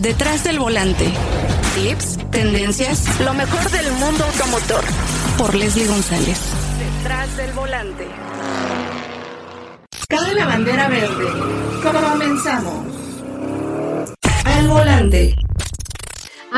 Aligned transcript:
Detrás 0.00 0.44
del 0.44 0.58
volante. 0.58 1.06
Tips, 1.74 2.18
tendencias, 2.30 3.18
lo 3.20 3.32
mejor 3.32 3.70
del 3.70 3.90
mundo 3.92 4.24
automotor. 4.24 4.84
Por 5.38 5.54
Leslie 5.54 5.86
González. 5.86 6.38
Detrás 6.78 7.34
del 7.38 7.52
volante. 7.52 8.06
Cabe 10.06 10.34
la 10.34 10.44
bandera 10.44 10.88
verde. 10.88 11.24
Comenzamos. 11.82 12.86
Al 14.44 14.68
volante. 14.68 15.34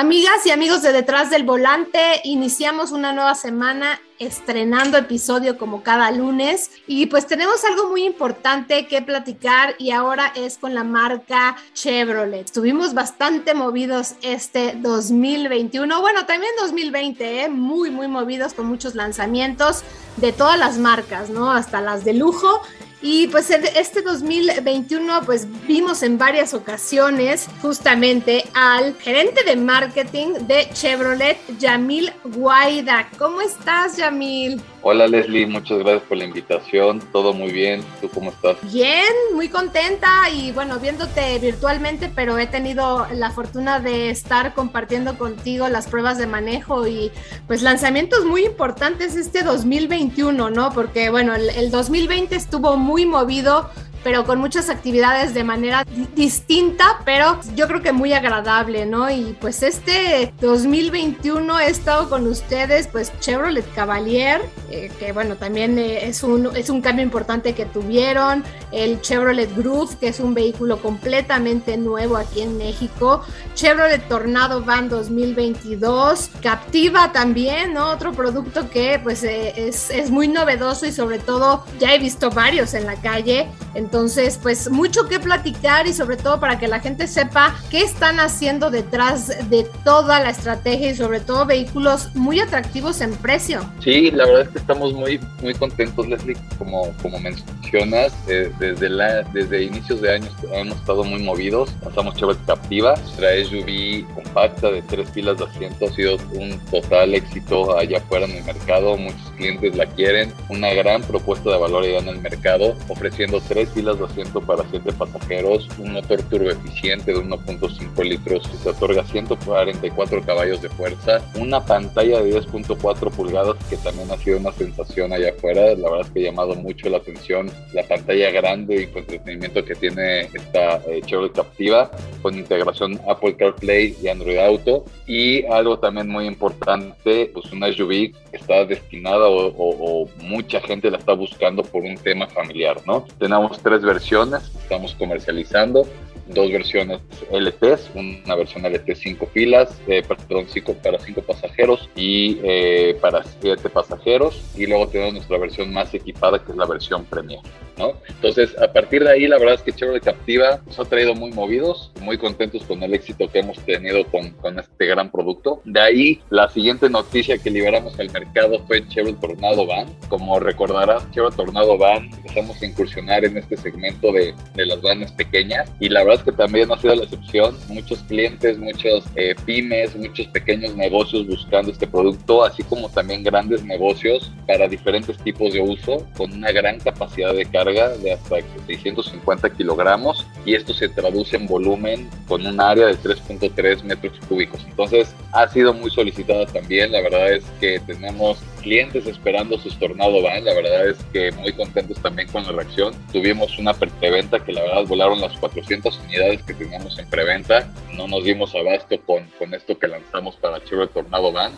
Amigas 0.01 0.47
y 0.47 0.53
amigos 0.53 0.83
de 0.83 0.93
Detrás 0.93 1.29
del 1.29 1.43
Volante, 1.43 2.21
iniciamos 2.23 2.93
una 2.93 3.13
nueva 3.13 3.35
semana 3.35 4.01
estrenando 4.21 4.97
episodio 4.97 5.59
como 5.59 5.83
cada 5.83 6.13
lunes 6.13 6.71
y 6.87 7.07
pues 7.07 7.27
tenemos 7.27 7.65
algo 7.65 7.89
muy 7.89 8.05
importante 8.05 8.87
que 8.87 9.03
platicar 9.03 9.75
y 9.77 9.91
ahora 9.91 10.33
es 10.37 10.57
con 10.57 10.73
la 10.73 10.85
marca 10.85 11.57
Chevrolet. 11.75 12.45
Estuvimos 12.45 12.95
bastante 12.95 13.55
movidos 13.55 14.15
este 14.23 14.77
2021, 14.77 16.01
bueno 16.01 16.27
también 16.27 16.53
2020, 16.61 17.43
¿eh? 17.43 17.49
muy 17.49 17.91
muy 17.91 18.07
movidos 18.07 18.55
con 18.55 18.67
muchos 18.67 18.95
lanzamientos 18.95 19.83
de 20.17 20.33
todas 20.33 20.61
las 20.61 20.79
marcas, 20.79 21.29
¿no? 21.29 21.51
Hasta 21.51 21.81
las 21.81 22.05
de 22.05 22.15
lujo 22.15 22.61
y 23.01 23.29
pues 23.29 23.51
este 23.51 24.03
2021 24.03 25.23
pues 25.25 25.47
vimos 25.67 26.03
en 26.03 26.19
varias 26.19 26.53
ocasiones 26.55 27.47
justamente 27.63 28.45
al 28.55 28.95
gerente 28.97 29.45
de 29.45 29.57
marketing 29.57 30.35
de 30.47 30.69
Chevrolet, 30.73 31.39
Yamil 31.59 32.13
Guaida. 32.25 33.09
¿Cómo 33.19 33.41
estás, 33.41 33.97
Yamil? 33.97 34.61
Hola 34.83 35.07
Leslie, 35.07 35.47
muchas 35.47 35.79
gracias 35.79 36.03
por 36.03 36.19
la 36.19 36.25
invitación. 36.25 37.01
Todo 37.13 37.33
muy 37.33 37.53
bien. 37.53 37.83
¿Tú 38.01 38.09
cómo 38.09 38.31
estás? 38.31 38.57
Bien, 38.73 39.07
muy 39.35 39.49
contenta 39.49 40.29
y 40.31 40.53
bueno, 40.53 40.79
viéndote 40.79 41.39
virtualmente, 41.39 42.11
pero 42.15 42.37
he 42.39 42.47
tenido 42.47 43.07
la 43.15 43.31
fortuna 43.31 43.81
de 43.81 44.11
estar 44.11 44.55
compartiendo 44.55 45.17
contigo 45.17 45.69
las 45.69 45.87
pruebas 45.87 46.19
de 46.19 46.27
manejo 46.27 46.87
y 46.87 47.13
pues 47.47 47.63
lanzamientos 47.63 48.25
muy 48.25 48.45
importantes 48.45 49.17
este 49.17 49.43
2021, 49.43 50.51
¿no? 50.51 50.73
Porque 50.73 51.11
bueno, 51.11 51.35
el, 51.35 51.49
el 51.51 51.71
2020 51.71 52.35
estuvo 52.35 52.77
muy 52.77 52.99
muy 52.99 53.07
movido 53.07 53.71
pero 54.05 54.25
con 54.25 54.39
muchas 54.39 54.71
actividades 54.71 55.35
de 55.35 55.45
manera 55.45 55.85
distinta, 56.15 57.01
pero 57.05 57.41
yo 57.55 57.67
creo 57.67 57.83
que 57.83 57.93
muy 57.93 58.13
agradable, 58.13 58.87
¿no? 58.87 59.11
Y 59.11 59.37
pues 59.41 59.63
este 59.63 60.33
2021 60.41 61.61
he 61.61 61.71
estado 61.71 62.09
con 62.09 62.27
ustedes, 62.27 62.87
pues 62.87 63.13
Chevrolet 63.21 63.65
Cavalier, 63.75 64.41
eh, 64.71 64.91
que 64.99 65.13
bueno, 65.13 65.37
también 65.37 65.79
eh, 65.79 66.07
es, 66.07 66.23
un, 66.23 66.55
es 66.57 66.71
un 66.71 66.81
cambio 66.81 67.05
importante 67.05 67.55
que 67.55 67.67
tuvieron, 67.67 68.45
el 68.73 69.01
Chevrolet 69.01 69.55
Groove, 69.57 69.97
que 69.99 70.09
es 70.09 70.21
un 70.21 70.35
vehículo 70.35 70.81
completamente 70.81 71.77
nuevo 71.77 72.17
aquí 72.17 72.43
en 72.43 72.59
México, 72.59 73.23
Chevrolet 73.55 74.07
Tornado 74.09 74.63
Van 74.63 74.89
2022, 74.89 76.31
Captiva 76.43 77.13
también, 77.13 77.75
¿no? 77.75 77.91
Otro 77.91 78.13
producto 78.13 78.69
que 78.71 79.01
pues 79.03 79.25
eh, 79.25 79.55
es, 79.57 79.91
es 79.91 80.11
muy 80.11 80.29
novedoso 80.29 80.87
y 80.87 80.93
sobre 80.93 81.19
todo 81.19 81.65
ya 81.79 81.95
he 81.95 81.99
visto 81.99 82.31
varios 82.31 82.75
en 82.75 82.87
la 82.87 82.97
calle. 82.97 83.49
Entonces, 83.89 84.39
pues 84.43 84.71
mucho 84.71 85.09
que 85.09 85.19
platicar 85.19 85.87
y 85.87 85.95
sobre 85.95 86.19
todo 86.19 86.39
para 86.39 86.59
que 86.59 86.69
la 86.69 86.79
gente 86.79 87.07
sepa 87.07 87.57
qué 87.71 87.81
están 87.81 88.21
haciendo 88.21 88.71
detrás 88.71 89.49
de 89.49 89.67
toda 89.83 90.21
la 90.21 90.29
estrategia 90.29 90.91
y 90.91 90.95
sobre 90.95 91.21
todo 91.21 91.47
vehículos 91.47 92.15
muy 92.15 92.39
atractivos 92.39 93.01
en 93.01 93.17
precio. 93.17 93.61
Sí, 93.83 94.11
la 94.11 94.27
verdad 94.27 94.43
es 94.43 94.49
que 94.51 94.59
estamos 94.59 94.93
muy, 94.93 95.19
muy 95.41 95.55
contentos, 95.55 96.07
Leslie, 96.07 96.37
como, 96.59 96.93
como 97.01 97.19
mencionas, 97.19 98.13
eh, 98.29 98.53
desde, 98.59 98.91
la, 98.91 99.23
desde 99.33 99.63
inicios 99.63 100.03
de 100.03 100.17
años 100.17 100.35
hemos 100.53 100.77
estado 100.77 101.03
muy 101.03 101.23
movidos, 101.23 101.71
pasamos 101.83 102.15
Chevrolet 102.17 102.45
Captiva, 102.45 102.95
nuestra 102.95 103.43
SUV 103.43 104.07
compacta 104.15 104.71
de 104.71 104.83
tres 104.83 105.09
filas 105.13 105.39
de 105.39 105.47
asiento. 105.47 105.87
Ha 105.87 105.95
sido 105.95 106.17
un 106.35 106.59
total 106.71 107.15
éxito 107.15 107.75
allá 107.79 107.97
afuera 107.97 108.27
en 108.27 108.37
el 108.37 108.45
mercado, 108.45 108.99
muchos 108.99 109.31
clientes 109.39 109.75
la 109.77 109.87
quieren, 109.87 110.31
una 110.51 110.75
gran 110.75 111.01
propuesta 111.01 111.51
de 111.51 111.57
valor 111.57 111.87
en 111.87 112.09
el 112.09 112.21
mercado, 112.21 112.77
ofreciendo 112.89 113.41
tres 113.49 113.71
filas 113.79 113.97
de 113.97 114.07
asiento 114.07 114.41
para 114.41 114.65
7 114.71 114.93
pasajeros, 114.93 115.69
un 115.79 115.93
motor 115.93 116.21
turbo 116.25 116.51
eficiente 116.51 117.13
de 117.13 117.21
1.5 117.21 118.03
litros 118.03 118.49
que 118.49 118.57
te 118.57 118.71
otorga 118.71 119.05
144 119.05 120.23
caballos 120.23 120.61
de 120.61 120.69
fuerza, 120.71 121.21
una 121.39 121.65
pantalla 121.65 122.21
de 122.21 122.41
10.4 122.41 123.11
pulgadas 123.13 123.55
que 123.71 123.77
también 123.77 124.11
ha 124.11 124.17
sido 124.17 124.39
una 124.39 124.51
sensación 124.51 125.13
allá 125.13 125.31
afuera, 125.31 125.77
la 125.77 125.91
verdad 125.91 126.07
es 126.07 126.11
que 126.11 126.21
ha 126.21 126.31
llamado 126.33 126.57
mucho 126.57 126.89
la 126.89 126.97
atención 126.97 127.49
la 127.73 127.85
pantalla 127.85 128.33
grande 128.33 128.83
y 128.83 128.87
con 128.89 129.03
entretenimiento 129.03 129.65
que 129.65 129.77
tiene 129.77 130.23
esta 130.23 130.79
eh, 130.89 131.01
Chevrolet 131.07 131.33
Captiva 131.33 131.89
con 132.21 132.37
integración 132.37 133.01
Apple 133.09 133.37
CarPlay 133.37 133.97
y 134.03 134.09
Android 134.09 134.39
Auto 134.39 134.85
y 135.07 135.45
algo 135.47 135.79
también 135.79 136.09
muy 136.09 136.27
importante, 136.27 137.31
pues 137.33 137.53
una 137.53 137.73
SUV 137.73 138.13
está 138.33 138.65
destinada 138.65 139.29
o, 139.29 139.53
o 139.57 140.09
mucha 140.25 140.61
gente 140.61 140.91
la 140.91 140.99
está 140.99 141.13
buscando 141.13 141.63
por 141.63 141.85
un 141.85 141.97
tema 141.97 142.27
familiar, 142.27 142.79
¿no? 142.87 143.07
Tenemos 143.19 143.59
tres 143.69 143.83
versiones, 143.83 144.51
estamos 144.63 144.95
comercializando 144.95 145.87
dos 146.29 146.51
versiones 146.53 147.01
LTs, 147.31 147.91
una 147.95 148.35
versión 148.35 148.65
LT 148.65 148.95
5 148.95 149.27
filas, 149.33 149.81
eh, 149.87 150.03
perdón, 150.07 150.47
cinco, 150.49 150.75
para 150.75 150.99
5 150.99 151.23
pasajeros 151.23 151.89
y 151.97 152.39
eh, 152.43 152.97
para 153.01 153.23
7 153.41 153.69
pasajeros. 153.69 154.43
Y 154.57 154.67
luego 154.67 154.89
tenemos 154.89 155.15
nuestra 155.15 155.39
versión 155.39 155.73
más 155.73 155.93
equipada, 155.95 156.43
que 156.43 156.53
es 156.53 156.59
la 156.59 156.67
versión 156.67 157.05
Premier. 157.07 157.41
¿no? 157.79 157.93
Entonces, 158.09 158.57
a 158.59 158.73
partir 158.73 159.05
de 159.05 159.11
ahí, 159.11 159.27
la 159.27 159.39
verdad 159.39 159.55
es 159.55 159.63
que 159.63 159.73
Chevrolet 159.73 160.03
Captiva 160.03 160.61
nos 160.67 160.79
ha 160.79 160.85
traído 160.85 161.15
muy 161.15 161.31
movidos, 161.31 161.93
muy 162.01 162.19
contentos 162.19 162.65
con 162.65 162.83
el 162.83 162.93
éxito 162.93 163.31
que 163.31 163.39
hemos 163.39 163.59
tenido 163.61 164.05
con, 164.07 164.31
con 164.33 164.59
este 164.59 164.87
gran 164.87 165.11
producto. 165.11 165.63
De 165.65 165.81
ahí, 165.81 166.21
la 166.31 166.49
siguiente 166.49 166.91
noticia 166.91 167.39
que 167.39 167.51
liberamos 167.51 167.99
al 167.99 168.11
mercado 168.11 168.65
fue 168.67 168.87
Chevrolet 168.89 169.21
Tornado 169.21 169.67
Van. 169.67 169.87
Como 170.09 170.39
recordarás, 170.41 171.09
Chevrolet 171.13 171.37
Tornado 171.37 171.79
Van 171.79 172.11
empezamos 172.13 172.61
a 172.61 172.67
incursionar 172.67 173.25
en 173.25 173.39
este 173.39 173.57
segmento 173.59 174.13
de, 174.13 174.35
de 174.55 174.67
las 174.67 174.81
vanes 174.81 175.13
pequeñas 175.13 175.71
y 175.81 175.89
la 175.89 176.05
verdad 176.05 176.25
que 176.25 176.33
también 176.33 176.71
ha 176.73 176.79
sido 176.79 176.95
la 176.95 177.05
excepción. 177.05 177.57
Muchos 177.69 177.99
clientes, 178.05 178.59
muchos 178.59 179.05
eh, 179.17 179.35
pymes, 179.45 179.97
muchos 179.97 180.27
pequeños 180.29 180.75
negocios 180.77 181.27
buscando 181.27 181.71
este 181.73 181.87
producto, 181.87 182.45
así 182.45 182.63
como 182.63 182.89
también 182.89 183.23
grandes 183.23 183.65
negocios 183.65 184.33
para 184.47 184.69
diferentes 184.69 185.19
tipos 185.19 185.53
de 185.53 185.61
uso, 185.61 186.07
con 186.17 186.33
una 186.33 186.53
gran 186.53 186.79
capacidad 186.81 187.35
de 187.35 187.45
carga 187.47 187.97
de 187.99 188.13
hasta 188.13 188.37
650 188.67 189.51
kilogramos 189.51 190.27
y 190.45 190.55
esto 190.55 190.73
se 190.73 190.89
traduce 190.89 191.37
en 191.37 191.47
volumen 191.47 192.09
con 192.27 192.47
un 192.47 192.61
área 192.61 192.87
de 192.87 192.97
3.3 192.97 193.83
metros 193.83 194.19
cúbicos. 194.29 194.65
Entonces 194.69 195.15
ha 195.33 195.49
sido 195.49 195.73
muy 195.73 195.91
solicitada 195.91 196.47
también. 196.47 196.93
La 196.93 197.01
verdad 197.03 197.33
es 197.33 197.45
que 197.61 197.81
tenemos 197.81 198.39
clientes 198.59 199.07
esperando 199.07 199.59
sus 199.59 199.79
Tornado 199.79 200.23
Van. 200.23 200.45
La 200.45 200.55
verdad 200.55 200.89
es 200.89 200.99
que 201.13 201.33
muy 201.33 201.53
contentos 201.53 202.01
también 202.03 202.29
con 202.29 202.45
la 202.45 202.53
reacción. 202.53 202.95
Tuvimos 203.13 203.59
una 203.59 203.75
preventa 203.75 204.45
que 204.45 204.53
la 204.53 204.63
verdad 204.63 204.85
volaron 204.87 205.21
las 205.21 205.37
400 205.39 205.99
unidades 206.05 206.43
que 206.43 206.55
teníamos 206.55 206.99
en 206.99 207.09
preventa. 207.09 207.73
No 207.95 208.07
nos 208.07 208.25
dimos 208.25 208.55
abasto 208.55 209.01
con, 209.03 209.27
con 209.39 209.55
esto 209.55 209.79
que 209.79 209.89
lanzamos 209.89 210.37
para 210.37 210.63
Chevrolet 210.65 210.93
Tornado 210.93 211.33
Van. 211.33 211.53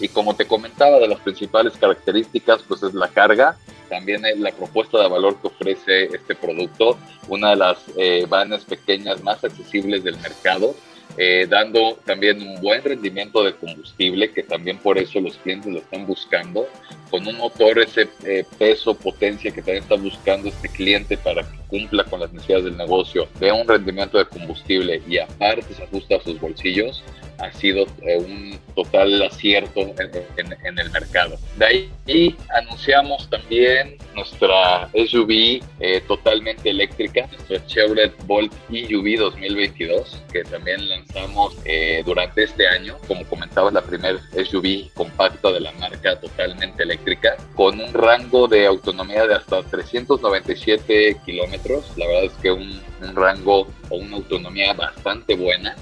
Y 0.00 0.08
como 0.08 0.36
te 0.36 0.46
comentaba, 0.46 0.98
de 0.98 1.08
las 1.08 1.20
principales 1.20 1.74
características, 1.74 2.62
pues 2.68 2.82
es 2.82 2.92
la 2.92 3.08
carga, 3.08 3.56
también 3.88 4.24
es 4.26 4.38
la 4.38 4.52
propuesta 4.52 5.00
de 5.00 5.08
valor 5.08 5.40
que 5.40 5.46
ofrece 5.46 6.04
este 6.04 6.34
producto, 6.34 6.98
una 7.28 7.50
de 7.50 7.56
las 7.56 7.78
eh, 7.96 8.26
vanes 8.28 8.64
pequeñas 8.64 9.22
más 9.22 9.42
accesibles 9.42 10.04
del 10.04 10.18
mercado, 10.18 10.74
eh, 11.18 11.46
dando 11.48 11.98
también 12.04 12.42
un 12.42 12.60
buen 12.60 12.82
rendimiento 12.82 13.42
de 13.42 13.54
combustible, 13.54 14.32
que 14.32 14.42
también 14.42 14.78
por 14.78 14.98
eso 14.98 15.20
los 15.20 15.36
clientes 15.36 15.72
lo 15.72 15.78
están 15.78 16.06
buscando, 16.06 16.68
con 17.10 17.26
un 17.26 17.36
motor 17.36 17.78
ese 17.78 18.08
eh, 18.24 18.44
peso, 18.58 18.94
potencia 18.94 19.50
que 19.50 19.62
también 19.62 19.82
está 19.82 19.94
buscando 19.94 20.48
este 20.48 20.68
cliente 20.68 21.16
para 21.16 21.42
cumpla 21.68 22.04
con 22.04 22.20
las 22.20 22.32
necesidades 22.32 22.64
del 22.66 22.76
negocio, 22.76 23.28
vea 23.40 23.54
un 23.54 23.66
rendimiento 23.66 24.18
de 24.18 24.26
combustible 24.26 25.02
y 25.08 25.18
aparte 25.18 25.74
se 25.74 25.84
ajusta 25.84 26.16
a 26.16 26.20
sus 26.20 26.40
bolsillos, 26.40 27.02
ha 27.38 27.52
sido 27.52 27.86
eh, 28.02 28.18
un 28.18 28.58
total 28.74 29.22
acierto 29.22 29.80
en, 29.80 30.78
el 30.78 30.90
mercado. 30.90 31.38
De 31.56 31.90
ahí 32.06 32.36
anunciamos 32.54 33.28
también 33.30 33.96
nuestra 34.14 34.88
SUV 34.94 35.62
eh, 35.80 36.02
totalmente 36.06 36.70
eléctrica, 36.70 37.26
nuestra 37.26 37.64
Chevrolet 37.66 38.12
Bolt 38.26 38.52
EUV 38.70 39.18
2022, 39.18 40.22
que 40.32 40.44
también 40.44 40.88
lanzamos 40.88 41.56
eh, 41.64 42.02
durante 42.04 42.44
este 42.44 42.66
año. 42.66 42.96
Como 43.06 43.24
comentaba, 43.24 43.70
la 43.70 43.82
primera 43.82 44.18
SUV 44.32 44.90
compacta 44.94 45.52
de 45.52 45.60
la 45.60 45.72
marca 45.72 46.18
totalmente 46.20 46.82
eléctrica, 46.82 47.36
con 47.54 47.80
un 47.80 47.92
rango 47.92 48.48
de 48.48 48.66
autonomía 48.66 49.26
de 49.26 49.34
hasta 49.34 49.62
397 49.62 51.16
kilómetros. 51.24 51.65
La 51.96 52.06
verdad 52.06 52.24
es 52.24 52.32
que 52.42 52.50
un, 52.52 52.80
un 53.02 53.16
rango 53.16 53.68
o 53.90 53.96
una 53.96 54.16
autonomía 54.16 54.72
bastante 54.72 55.34
buena 55.34 55.76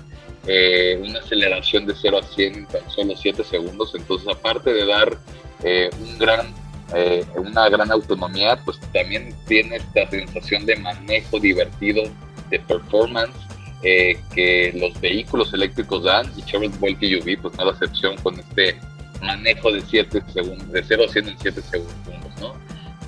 eh, 0.47 1.01
una 1.03 1.21
aceleración 1.21 1.87
de 1.87 1.95
0 1.95 2.19
a 2.19 2.23
100 2.23 2.55
en 2.55 2.67
tan 2.67 2.91
solo 2.91 3.15
7 3.17 3.45
segundos. 3.45 3.95
Entonces, 3.95 4.29
aparte 4.29 4.73
de 4.73 4.85
dar 4.87 5.17
eh, 5.63 5.89
un 5.99 6.19
gran, 6.19 6.55
eh, 6.95 7.25
una 7.37 7.69
gran 7.69 7.91
autonomía, 7.91 8.59
pues 8.65 8.79
también 8.93 9.35
tiene 9.47 9.77
esta 9.77 10.07
sensación 10.11 10.67
de 10.67 10.77
manejo 10.77 11.41
divertido, 11.41 12.03
de 12.51 12.61
performance. 12.61 13.35
eh, 13.85 14.19
que 14.35 14.73
los 14.75 14.99
vehículos 15.01 15.53
eléctricos 15.53 16.05
dan 16.05 16.33
y 16.37 16.43
Chevrolet 16.43 16.79
Volt 16.79 17.03
UV 17.03 17.43
pues 17.43 17.55
no 17.59 17.67
la 17.67 17.73
excepción 17.73 18.17
con 18.23 18.41
este 18.41 18.79
manejo 19.21 19.71
de 19.71 19.83
7 19.83 20.23
segundos, 20.33 20.73
de 20.73 20.83
0 20.83 21.05
a 21.07 21.13
100 21.13 21.29
en 21.29 21.39
7 21.39 21.63
segundos, 21.63 22.41
¿no? 22.41 22.55